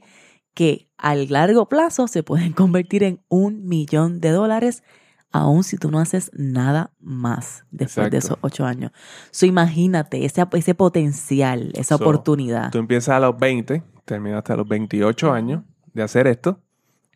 que 0.54 0.90
a 0.98 1.16
largo 1.16 1.68
plazo 1.68 2.08
se 2.08 2.24
pueden 2.24 2.54
convertir 2.54 3.04
en 3.04 3.22
un 3.30 3.66
millón 3.66 4.20
de 4.20 4.30
dólares, 4.30 4.84
aun 5.32 5.64
si 5.64 5.78
tú 5.78 5.90
no 5.90 6.00
haces 6.00 6.30
nada 6.34 6.94
más 7.00 7.66
después 7.72 8.12
de 8.12 8.18
esos 8.18 8.38
ocho 8.42 8.66
años. 8.66 8.92
So, 9.32 9.48
imagínate 9.48 10.26
ese, 10.26 10.46
ese 10.52 10.76
potencial, 10.76 11.72
esa 11.74 11.98
So, 11.98 12.04
oportunidad. 12.04 12.70
Tú 12.70 12.78
empiezas 12.78 13.16
a 13.16 13.20
los 13.20 13.38
20, 13.40 13.82
terminaste 14.06 14.54
a 14.54 14.58
los 14.58 14.68
28 14.68 15.34
años 15.34 15.64
de 15.94 16.04
hacer 16.04 16.28
esto 16.28 16.62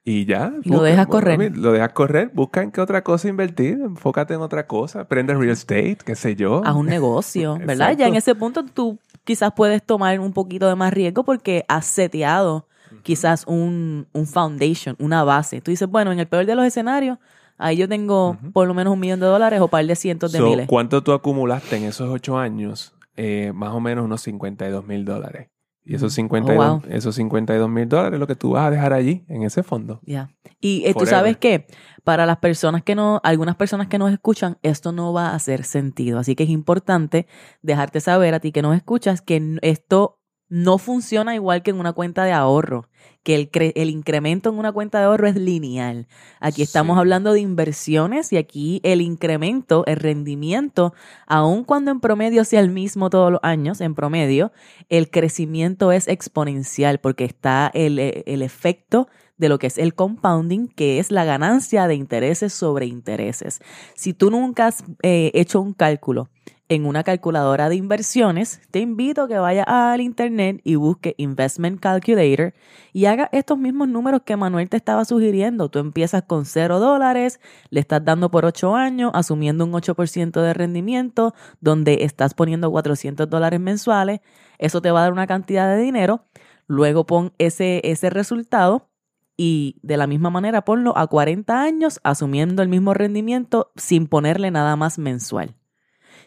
y 0.10 0.24
ya. 0.24 0.54
Y 0.63 0.70
lo 0.70 0.82
dejas 0.84 1.06
correr. 1.08 1.58
Lo 1.58 1.74
dejas 1.74 1.91
correr. 1.91 2.32
Busca 2.34 2.62
en 2.62 2.72
qué 2.72 2.80
otra 2.80 3.04
cosa 3.04 3.28
invertir. 3.28 3.74
Enfócate 3.74 4.36
en 4.36 4.41
otra 4.41 4.65
cosa. 4.65 5.02
Aprende 5.02 5.34
real 5.34 5.50
estate, 5.50 5.98
qué 6.06 6.15
sé 6.15 6.38
yo. 6.38 6.65
a 6.65 6.74
un 6.74 6.86
negocio, 6.86 7.58
¿verdad? 7.65 7.93
Ya 7.98 8.08
en 8.08 8.15
ese 8.15 8.34
punto 8.34 8.63
tú 8.63 9.00
quizás 9.26 9.52
puedes 9.54 9.84
tomar 9.84 10.17
un 10.22 10.32
poquito 10.32 10.70
de 10.70 10.76
más 10.76 10.93
riesgo 10.93 11.26
porque 11.26 11.65
has 11.67 11.88
seteado 11.88 12.67
quizás 13.04 13.43
un, 13.48 14.08
un 14.13 14.28
foundation, 14.28 14.96
una 14.98 15.26
base. 15.26 15.60
Tú 15.60 15.72
dices, 15.72 15.89
bueno, 15.89 16.13
en 16.13 16.20
el 16.20 16.28
peor 16.28 16.46
de 16.46 16.56
los 16.56 16.65
escenarios, 16.65 17.17
ahí 17.58 17.76
yo 17.76 17.89
tengo 17.89 18.38
por 18.54 18.65
lo 18.65 18.74
menos 18.74 18.93
un 18.93 19.02
millón 19.02 19.20
de 19.20 19.26
dólares 19.26 19.60
o 19.60 19.67
par 19.67 19.86
de 19.86 19.96
cientos 19.98 20.32
de 20.32 20.39
So, 20.39 20.46
miles. 20.46 20.67
¿Cuánto 20.67 21.04
tú 21.04 21.12
acumulaste 21.12 21.76
en 21.76 21.84
esos 21.84 22.10
8 22.10 22.38
años? 22.38 22.93
Eh, 23.17 23.52
más 23.54 23.74
o 23.74 23.82
menos 23.82 24.06
unos 24.06 24.22
52 24.22 24.88
mil 24.88 25.04
dólares. 25.04 25.50
Y 25.88 25.95
esos 25.95 26.12
Mm. 26.13 26.15
52 26.15 26.65
Oh, 26.67 26.80
wow. 26.80 26.82
esos 26.89 27.15
52 27.15 27.69
mil 27.69 27.88
dólares 27.88 28.13
es 28.13 28.19
lo 28.19 28.28
que 28.28 28.36
tú 28.36 28.52
vas 28.52 28.67
a 28.67 28.71
dejar 28.71 28.91
allí, 28.93 29.23
en 29.30 29.43
ese 29.43 29.63
fondo. 29.63 30.02
Ya. 30.06 30.30
Y 30.60 30.84
eh, 30.86 30.93
tú 30.93 31.06
sabes 31.06 31.38
que 31.38 31.65
para 32.04 32.26
las 32.26 32.38
personas 32.38 32.84
que 32.84 32.93
no, 32.95 33.21
algunas 33.23 33.56
personas 33.56 33.88
que 33.88 33.97
nos 33.97 34.12
escuchan, 34.12 34.58
esto 34.63 34.91
no 34.91 35.13
va 35.13 35.30
a 35.30 35.36
hacer 35.36 35.63
sentido. 35.63 36.19
Así 36.19 36.36
que 36.36 36.43
es 36.43 36.50
importante 36.50 37.28
dejarte 37.62 38.02
saber 38.02 38.34
a 38.34 38.39
ti 38.39 38.52
que 38.52 38.62
nos 38.62 38.76
escuchas 38.76 39.21
que 39.21 39.58
esto 39.62 40.19
no 40.49 40.77
funciona 40.77 41.36
igual 41.36 41.62
que 41.62 41.71
en 41.71 41.79
una 41.79 41.93
cuenta 41.93 42.23
de 42.23 42.31
ahorro, 42.31 42.88
que 43.23 43.36
el, 43.36 43.51
cre- 43.51 43.73
el 43.75 43.89
incremento 43.89 44.49
en 44.49 44.57
una 44.57 44.71
cuenta 44.71 44.99
de 44.99 45.05
ahorro 45.05 45.27
es 45.27 45.36
lineal. 45.36 46.07
Aquí 46.39 46.62
estamos 46.62 46.95
Sí. 46.95 46.99
hablando 46.99 47.33
de 47.33 47.41
inversiones 47.41 48.31
y 48.31 48.38
aquí 48.38 48.79
el 48.83 49.01
incremento, 49.01 49.83
el 49.86 49.97
rendimiento, 49.97 50.93
aun 51.25 51.65
cuando 51.65 51.91
en 51.91 51.99
promedio 51.99 52.45
sea 52.45 52.62
el 52.62 52.69
mismo 52.69 53.10
todos 53.10 53.31
los 53.31 53.41
años, 53.43 53.81
en 53.81 53.93
promedio, 53.95 54.51
el 54.88 55.10
crecimiento 55.10 55.91
es 55.91 56.07
exponencial 56.07 56.99
porque 56.99 57.25
está 57.25 57.69
el, 57.73 57.99
el 57.99 58.41
efecto 58.41 59.10
de 59.38 59.49
lo 59.49 59.60
que 59.60 59.67
es 59.67 59.77
el 59.77 59.93
compounding, 59.93 60.67
que 60.69 60.97
es 60.99 61.12
la 61.12 61.25
ganancia 61.25 61.88
de 61.88 61.95
intereses 61.95 62.53
sobre 62.53 62.86
intereses. 62.88 63.60
Si 63.95 64.13
tú 64.13 64.31
nunca 64.31 64.67
has 64.67 64.83
eh, 65.03 65.31
hecho 65.36 65.60
un 65.62 65.73
cálculo 65.73 66.29
en 66.69 66.86
una 66.86 67.03
calculadora 67.03 67.69
de 67.69 67.75
inversiones, 67.75 68.62
te 68.71 68.80
invito 68.80 69.23
a 69.23 69.27
que 69.27 69.38
vayas 69.38 69.65
al 69.67 70.01
internet 70.01 70.60
y 70.63 70.75
busque 70.75 71.15
Investment 71.17 71.80
Calculator 71.80 72.53
y 72.91 73.06
haga 73.06 73.30
estos 73.32 73.58
mismos 73.58 73.88
números 73.88 74.21
que 74.25 74.36
Manuel 74.36 74.67
te 74.69 74.75
estaba 74.75 75.06
sugiriendo. 75.06 75.69
Tú 75.69 75.80
empiezas 75.80 76.23
con 76.23 76.45
0 76.45 76.80
dólares, 76.80 77.39
le 77.69 77.80
estás 77.80 78.03
dando 78.03 78.30
por 78.32 78.45
8 78.45 78.75
años, 78.75 79.12
asumiendo 79.13 79.63
un 79.63 79.71
8% 79.71 80.41
de 80.41 80.53
rendimiento, 80.53 81.34
donde 81.62 82.03
estás 82.03 82.34
poniendo 82.34 82.69
400 82.69 83.30
dólares 83.30 83.60
mensuales. 83.60 84.19
Eso 84.58 84.82
te 84.82 84.91
va 84.91 84.99
a 84.99 85.03
dar 85.03 85.13
una 85.13 85.27
cantidad 85.27 85.73
de 85.73 85.82
dinero. 85.82 86.25
Luego 86.67 87.06
pon 87.06 87.34
ese, 87.38 87.82
ese 87.86 88.10
resultado 88.10 88.89
y 89.38 89.80
de 89.84 89.95
la 89.95 90.08
misma 90.08 90.32
manera 90.32 90.65
ponlo 90.65 90.97
a 90.97 91.08
40 91.08 91.62
años 91.62 92.01
asumiendo 92.03 92.62
el 92.62 92.69
mismo 92.69 92.93
rendimiento 92.93 93.71
sin 93.75 94.08
ponerle 94.08 94.51
nada 94.51 94.75
más 94.75 94.97
mensual. 94.97 95.56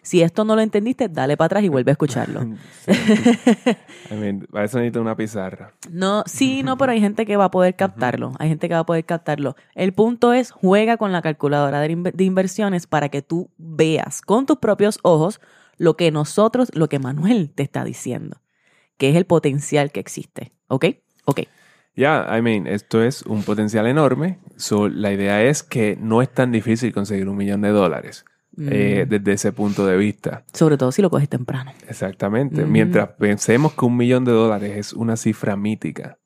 Si 0.02 0.22
esto 0.22 0.44
no 0.44 0.56
lo 0.56 0.62
entendiste, 0.62 1.08
dale 1.08 1.36
para 1.36 1.46
atrás 1.46 1.64
y 1.64 1.68
vuelve 1.68 1.90
a 1.90 1.92
escucharlo. 1.92 2.40
Sí. 2.80 2.92
I 4.10 4.14
mean, 4.14 4.46
para 4.50 4.64
eso 4.64 4.78
necesito 4.78 5.00
una 5.00 5.16
pizarra. 5.16 5.74
No, 5.90 6.24
sí, 6.26 6.62
no, 6.62 6.76
pero 6.78 6.92
hay 6.92 7.00
gente 7.00 7.26
que 7.26 7.36
va 7.36 7.46
a 7.46 7.50
poder 7.50 7.76
captarlo. 7.76 8.32
Hay 8.38 8.48
gente 8.48 8.68
que 8.68 8.74
va 8.74 8.80
a 8.80 8.86
poder 8.86 9.04
captarlo. 9.04 9.54
El 9.74 9.92
punto 9.92 10.32
es, 10.32 10.50
juega 10.50 10.96
con 10.96 11.12
la 11.12 11.22
calculadora 11.22 11.80
de, 11.80 12.12
de 12.14 12.24
inversiones 12.24 12.86
para 12.86 13.08
que 13.08 13.22
tú 13.22 13.50
veas 13.58 14.22
con 14.22 14.46
tus 14.46 14.58
propios 14.58 14.98
ojos 15.02 15.40
lo 15.76 15.96
que 15.96 16.10
nosotros, 16.10 16.70
lo 16.74 16.88
que 16.88 16.98
Manuel 16.98 17.50
te 17.54 17.62
está 17.62 17.84
diciendo, 17.84 18.40
que 18.96 19.10
es 19.10 19.16
el 19.16 19.26
potencial 19.26 19.92
que 19.92 20.00
existe. 20.00 20.52
¿Ok? 20.68 20.86
Ok. 21.24 21.40
Ya, 21.96 22.26
I 22.36 22.40
mean, 22.40 22.66
esto 22.66 23.02
es 23.02 23.22
un 23.22 23.42
potencial 23.42 23.86
enorme. 23.86 24.38
So, 24.56 24.88
la 24.88 25.12
idea 25.12 25.42
es 25.42 25.62
que 25.62 25.96
no 26.00 26.22
es 26.22 26.32
tan 26.32 26.52
difícil 26.52 26.92
conseguir 26.92 27.28
un 27.28 27.36
millón 27.36 27.60
de 27.60 27.70
dólares 27.70 28.24
eh, 28.58 29.04
Mm. 29.06 29.08
desde 29.10 29.32
ese 29.32 29.52
punto 29.52 29.86
de 29.86 29.96
vista. 29.96 30.44
Sobre 30.52 30.76
todo 30.76 30.92
si 30.92 31.02
lo 31.02 31.10
coges 31.10 31.28
temprano. 31.28 31.72
Exactamente. 31.88 32.62
Ujú. 32.62 32.70
Mientras 32.70 33.08
pensemos 33.10 33.72
que 33.74 33.84
un 33.84 33.96
millón 33.96 34.24
de 34.24 34.32
dólares 34.32 34.76
es 34.76 34.92
una 34.92 35.16
cifra 35.16 35.56
mítica, 35.56 36.18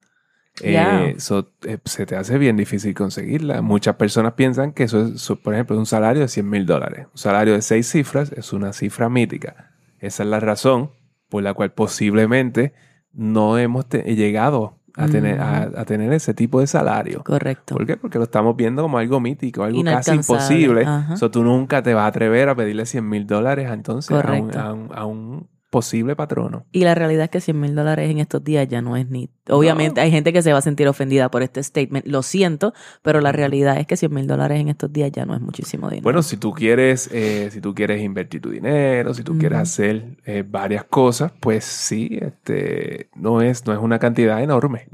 eh, 0.63 1.17
so, 1.19 1.51
eh, 1.67 1.79
se 1.85 2.07
te 2.07 2.17
hace 2.17 2.39
bien 2.39 2.57
difícil 2.57 2.95
conseguirla. 2.95 3.61
Muchas 3.61 3.97
personas 3.97 4.35
piensan 4.35 4.73
que 4.73 4.85
eso 4.85 5.05
es, 5.07 5.21
so, 5.21 5.37
por 5.37 5.53
ejemplo, 5.55 5.77
un 5.77 5.87
salario 5.87 6.23
de 6.23 6.29
100 6.29 6.49
mil 6.49 6.65
dólares. 6.65 7.07
Un 7.13 7.19
salario 7.19 7.55
de 7.55 7.63
seis 7.63 7.89
cifras 7.91 8.31
es 8.33 8.53
una 8.53 8.73
cifra 8.73 9.09
mítica. 9.09 9.73
Esa 9.99 10.23
es 10.23 10.29
la 10.29 10.39
razón 10.41 10.91
por 11.29 11.43
la 11.43 11.55
cual 11.55 11.73
posiblemente 11.73 12.73
no 13.13 13.59
hemos 13.59 13.89
llegado 13.91 14.79
a 14.97 15.07
tener, 15.09 15.41
a, 15.41 15.63
a 15.81 15.85
tener 15.85 16.13
ese 16.13 16.35
tipo 16.35 16.61
de 16.61 16.67
salario. 16.67 17.23
Correcto. 17.25 17.75
¿Por 17.75 17.87
qué? 17.87 17.97
Porque 17.97 18.19
lo 18.19 18.25
estamos 18.25 18.57
viendo 18.57 18.83
como 18.83 18.99
algo 18.99 19.21
mítico, 19.21 19.65
algo 19.65 19.79
casi 19.97 20.11
imposible. 20.33 20.83
ajá. 20.85 21.17
So, 21.17 21.31
tú 21.31 21.43
nunca 21.43 21.83
te 21.83 21.95
vas 21.95 22.05
a 22.05 22.07
atrever 22.09 22.49
a 22.49 22.55
pedirle 22.55 22.87
100 22.87 23.09
mil 23.09 23.27
dólares 23.27 23.69
entonces 23.71 24.11
a 24.17 24.19
un, 24.19 24.51
a 24.61 24.73
un- 24.73 24.91
a 24.95 25.05
un 25.07 25.49
posible 25.75 26.15
patrono. 26.15 26.67
Y 26.71 26.85
la 26.85 26.95
realidad 26.95 27.25
es 27.25 27.31
que 27.31 27.41
100 27.41 27.59
mil 27.59 27.75
dólares 27.75 28.09
en 28.09 28.21
estos 28.21 28.45
días 28.45 28.69
ya 28.69 28.81
no 28.81 28.97
es 28.97 29.11
ni... 29.11 29.29
Obviamente 29.51 30.01
hay 30.01 30.13
gente 30.13 30.33
que 30.33 30.41
se 30.41 30.53
va 30.53 30.59
a 30.59 30.63
sentir 30.63 30.87
ofendida 30.87 31.33
por 31.33 31.43
este 31.43 31.61
statement, 31.65 32.07
lo 32.07 32.23
siento, 32.23 32.73
pero 33.03 33.21
la 33.21 33.33
realidad 33.33 33.81
es 33.81 33.89
que 33.89 33.97
100 33.97 34.15
mil 34.15 34.29
dólares 34.29 34.61
en 34.61 34.69
estos 34.69 34.93
días 34.93 35.11
ya 35.11 35.27
no 35.27 35.35
es 35.35 35.41
muchísimo 35.41 35.91
dinero. 35.91 36.05
Bueno, 36.05 36.23
si 36.23 36.37
tú 36.37 36.53
quieres, 36.53 37.11
eh, 37.13 37.49
si 37.51 37.61
tú 37.61 37.75
quieres 37.75 38.01
invertir 38.01 38.41
tu 38.41 38.51
dinero, 38.51 39.13
si 39.15 39.25
tú 39.25 39.37
quieres 39.37 39.59
hacer 39.59 40.17
eh, 40.25 40.45
varias 40.49 40.85
cosas, 40.85 41.33
pues 41.41 41.65
sí, 41.65 42.21
este, 42.23 43.09
no 43.17 43.43
es, 43.43 43.67
no 43.67 43.73
es 43.73 43.81
una 43.81 43.99
cantidad 43.99 44.41
enorme. 44.41 44.87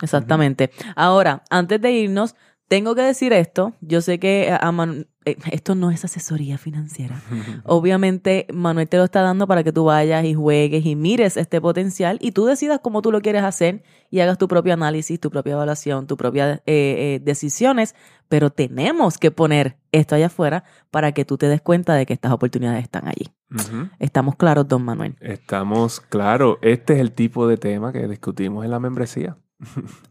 Exactamente. 0.00 0.70
Ahora, 0.96 1.42
antes 1.50 1.78
de 1.78 1.92
irnos, 1.92 2.36
tengo 2.72 2.94
que 2.94 3.02
decir 3.02 3.34
esto. 3.34 3.74
Yo 3.82 4.00
sé 4.00 4.18
que 4.18 4.50
a- 4.50 4.56
a 4.56 4.72
Manu- 4.72 5.06
eh, 5.26 5.36
esto 5.52 5.74
no 5.74 5.90
es 5.90 6.04
asesoría 6.06 6.56
financiera. 6.56 7.20
Obviamente, 7.66 8.46
Manuel 8.50 8.88
te 8.88 8.96
lo 8.96 9.04
está 9.04 9.20
dando 9.20 9.46
para 9.46 9.62
que 9.62 9.72
tú 9.72 9.84
vayas 9.84 10.24
y 10.24 10.32
juegues 10.32 10.86
y 10.86 10.96
mires 10.96 11.36
este 11.36 11.60
potencial 11.60 12.16
y 12.22 12.32
tú 12.32 12.46
decidas 12.46 12.80
cómo 12.82 13.02
tú 13.02 13.12
lo 13.12 13.20
quieres 13.20 13.42
hacer 13.44 13.82
y 14.10 14.20
hagas 14.20 14.38
tu 14.38 14.48
propio 14.48 14.72
análisis, 14.72 15.20
tu 15.20 15.30
propia 15.30 15.52
evaluación, 15.52 16.06
tu 16.06 16.16
propia 16.16 16.54
eh, 16.54 16.60
eh, 16.66 17.20
decisiones. 17.22 17.94
Pero 18.28 18.48
tenemos 18.48 19.18
que 19.18 19.30
poner 19.30 19.76
esto 19.92 20.14
allá 20.14 20.26
afuera 20.28 20.64
para 20.90 21.12
que 21.12 21.26
tú 21.26 21.36
te 21.36 21.48
des 21.48 21.60
cuenta 21.60 21.92
de 21.94 22.06
que 22.06 22.14
estas 22.14 22.32
oportunidades 22.32 22.82
están 22.84 23.06
allí. 23.06 23.26
Estamos 23.98 24.36
claros, 24.36 24.66
don 24.66 24.82
Manuel. 24.82 25.14
Estamos, 25.20 26.00
claro, 26.00 26.58
este 26.62 26.94
es 26.94 27.00
el 27.00 27.12
tipo 27.12 27.46
de 27.46 27.58
tema 27.58 27.92
que 27.92 28.08
discutimos 28.08 28.64
en 28.64 28.70
la 28.70 28.80
membresía. 28.80 29.36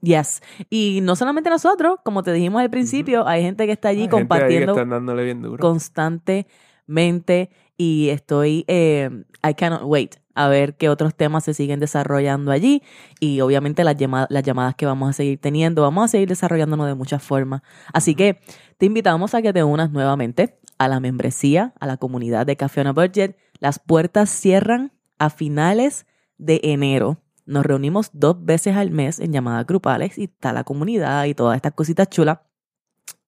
Yes. 0.02 0.42
Y 0.70 1.00
no 1.04 1.16
solamente 1.16 1.50
nosotros, 1.50 2.00
como 2.04 2.24
te 2.24 2.32
dijimos 2.34 2.62
al 2.62 2.70
principio, 2.70 3.28
hay 3.28 3.42
gente 3.44 3.66
que 3.66 3.72
está 3.74 3.90
allí 3.90 4.02
Hay 4.04 4.10
gente 4.10 4.16
ahí 4.16 4.22
que 4.22 4.28
compartiendo 4.30 4.72
están 4.74 4.90
dándole 4.90 5.24
bien 5.24 5.42
duro. 5.42 5.58
constantemente 5.62 7.50
y 7.78 8.10
estoy, 8.10 8.64
eh, 8.68 9.10
I 9.48 9.54
cannot 9.56 9.84
wait 9.84 10.16
a 10.34 10.48
ver 10.48 10.76
qué 10.78 10.88
otros 10.88 11.14
temas 11.16 11.44
se 11.44 11.54
siguen 11.54 11.80
desarrollando 11.80 12.52
allí 12.52 12.82
y 13.20 13.42
obviamente 13.42 13.84
las, 13.84 13.98
llama- 13.98 14.28
las 14.30 14.44
llamadas 14.44 14.76
que 14.76 14.86
vamos 14.86 15.10
a 15.10 15.14
seguir 15.14 15.40
teniendo, 15.40 15.82
vamos 15.82 16.06
a 16.06 16.08
seguir 16.08 16.30
desarrollándonos 16.30 16.88
de 16.88 16.96
muchas 16.96 17.22
formas. 17.22 17.62
Así 17.94 18.16
que 18.16 18.40
te 18.78 18.86
invitamos 18.86 19.34
a 19.36 19.42
que 19.42 19.52
te 19.52 19.64
unas 19.64 19.92
nuevamente 19.92 20.58
a 20.78 20.88
la 20.88 21.00
membresía, 21.00 21.74
a 21.80 21.86
la 21.88 21.98
comunidad 21.98 22.46
de 22.46 22.56
Café 22.56 22.82
on 22.82 22.88
a 22.88 22.94
Budget. 22.94 23.36
Las 23.60 23.78
puertas 23.80 24.30
cierran 24.30 24.92
a 25.20 25.30
finales 25.30 26.06
de 26.38 26.62
enero. 26.64 27.18
Nos 27.52 27.66
reunimos 27.66 28.12
dos 28.14 28.46
veces 28.46 28.78
al 28.78 28.92
mes 28.92 29.20
en 29.20 29.34
llamadas 29.34 29.68
grupales 29.68 30.18
y 30.18 30.24
está 30.24 30.54
la 30.54 30.64
comunidad 30.64 31.26
y 31.26 31.34
todas 31.34 31.58
estas 31.58 31.74
cositas 31.74 32.10
chulas. 32.10 32.40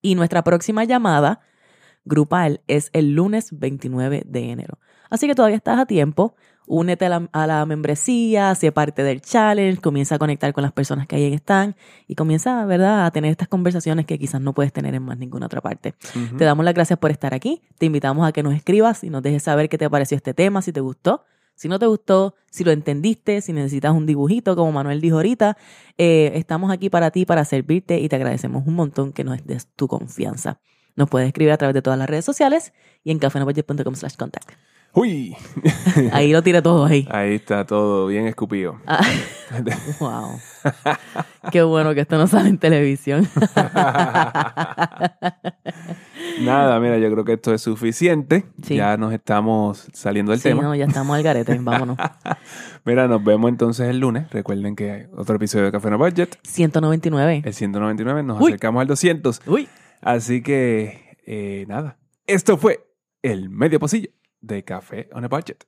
Y 0.02 0.16
nuestra 0.16 0.46
próxima 0.46 0.86
llamada 0.86 1.42
grupal 2.06 2.62
es 2.68 2.90
el 2.94 3.16
lunes 3.16 3.50
29 3.52 4.24
de 4.26 4.52
enero. 4.52 4.80
Así 5.10 5.28
que 5.28 5.36
todavía 5.36 5.58
estás 5.58 5.78
a 5.78 5.86
tiempo. 5.86 6.36
Únete 6.66 7.06
a 7.06 7.10
la, 7.10 7.30
a 7.34 7.48
la 7.48 7.66
membresía, 7.66 8.56
sé 8.56 8.72
parte 8.72 9.04
del 9.04 9.20
challenge, 9.20 9.82
comienza 9.82 10.16
a 10.16 10.20
conectar 10.20 10.54
con 10.54 10.62
las 10.62 10.72
personas 10.72 11.06
que 11.06 11.18
ahí 11.18 11.34
están 11.34 11.76
y 12.08 12.16
comienza, 12.16 12.64
¿verdad?, 12.64 13.06
a 13.06 13.12
tener 13.12 13.30
estas 13.30 13.50
conversaciones 13.50 14.06
que 14.06 14.18
quizás 14.18 14.40
no 14.40 14.54
puedes 14.54 14.72
tener 14.72 14.96
en 14.96 15.04
más 15.04 15.18
ninguna 15.18 15.48
otra 15.48 15.60
parte. 15.60 15.96
Te 16.38 16.46
damos 16.46 16.64
las 16.64 16.74
gracias 16.74 16.98
por 16.98 17.12
estar 17.12 17.34
aquí. 17.34 17.62
Te 17.78 17.88
invitamos 17.88 18.26
a 18.26 18.32
que 18.32 18.42
nos 18.42 18.54
escribas 18.54 19.04
y 19.04 19.10
nos 19.10 19.22
dejes 19.22 19.44
saber 19.44 19.68
qué 19.68 19.78
te 19.78 19.90
pareció 19.90 20.16
este 20.16 20.34
tema, 20.34 20.62
si 20.62 20.72
te 20.72 20.80
gustó. 20.80 21.26
Si 21.64 21.70
no 21.70 21.80
te 21.80 21.86
gustó, 21.86 22.36
si 22.52 22.66
lo 22.66 22.72
entendiste, 22.72 23.40
si 23.40 23.54
necesitas 23.54 23.94
un 23.94 24.06
dibujito, 24.06 24.54
como 24.58 24.74
Manuel 24.74 25.00
dijo 25.00 25.16
ahorita, 25.16 25.56
eh, 25.98 26.34
estamos 26.36 26.74
aquí 26.74 26.90
para 26.90 27.10
ti, 27.10 27.26
para 27.26 27.46
servirte 27.46 28.02
y 28.02 28.10
te 28.10 28.18
agradecemos 28.18 28.68
un 28.68 28.74
montón 28.74 29.14
que 29.14 29.24
nos 29.24 29.46
des 29.46 29.68
tu 29.78 29.88
confianza. 29.88 30.60
Nos 30.98 31.08
puedes 31.08 31.26
escribir 31.26 31.54
a 31.54 31.58
través 31.58 31.74
de 31.74 31.82
todas 31.82 31.98
las 31.98 32.10
redes 32.10 32.26
sociales 32.26 32.74
y 33.02 33.12
en 33.12 33.20
cafenobudget.com 33.20 33.96
slash 33.96 34.18
contact. 34.18 34.52
¡Uy! 34.94 35.38
Ahí 36.12 36.34
lo 36.34 36.44
tiré 36.44 36.62
todo 36.62 36.84
ahí. 36.84 37.08
Ahí 37.10 37.36
está 37.36 37.66
todo 37.66 38.08
bien 38.08 38.28
escupido. 38.28 38.82
Ah, 38.86 39.00
wow. 40.02 40.38
Qué 41.50 41.64
bueno 41.64 41.94
que 41.94 42.02
esto 42.02 42.18
no 42.18 42.28
sale 42.28 42.50
en 42.50 42.58
televisión. 42.58 43.26
Nada, 46.42 46.80
mira, 46.80 46.98
yo 46.98 47.12
creo 47.12 47.26
que 47.26 47.34
esto 47.34 47.54
es 47.54 47.62
suficiente. 47.62 48.46
Sí. 48.64 48.76
Ya 48.76 48.98
nos 48.98 49.14
estamos 49.14 49.88
saliendo 49.94 50.32
del 50.32 50.40
sí, 50.40 50.50
tema. 50.50 50.64
no, 50.64 50.76
ya 50.76 50.86
estamos 50.86 51.16
al 51.16 51.24
garete. 51.24 51.58
Vámonos. 51.62 51.98
Mira, 52.86 53.08
nos 53.08 53.24
vemos 53.24 53.50
entonces 53.50 53.88
el 53.88 54.00
lunes. 54.00 54.30
Recuerden 54.32 54.76
que 54.76 54.92
hay 54.92 55.06
otro 55.16 55.36
episodio 55.36 55.66
de 55.66 55.72
Café 55.72 55.90
No 55.90 55.98
Budget. 55.98 56.38
199. 56.44 57.44
El 57.46 57.54
199, 57.54 58.24
nos 58.24 58.42
Uy. 58.42 58.52
acercamos 58.52 58.82
al 58.82 58.88
200. 58.88 59.42
Uy. 59.48 59.68
Así 60.02 60.42
que, 60.42 61.18
eh, 61.26 61.66
nada. 61.68 61.98
Esto 62.28 62.58
fue 62.58 62.86
el 63.22 63.50
medio 63.50 63.80
pocillo 63.80 64.10
de 64.42 64.64
Café 64.64 65.10
on 65.14 65.24
a 65.24 65.28
Budget. 65.28 65.64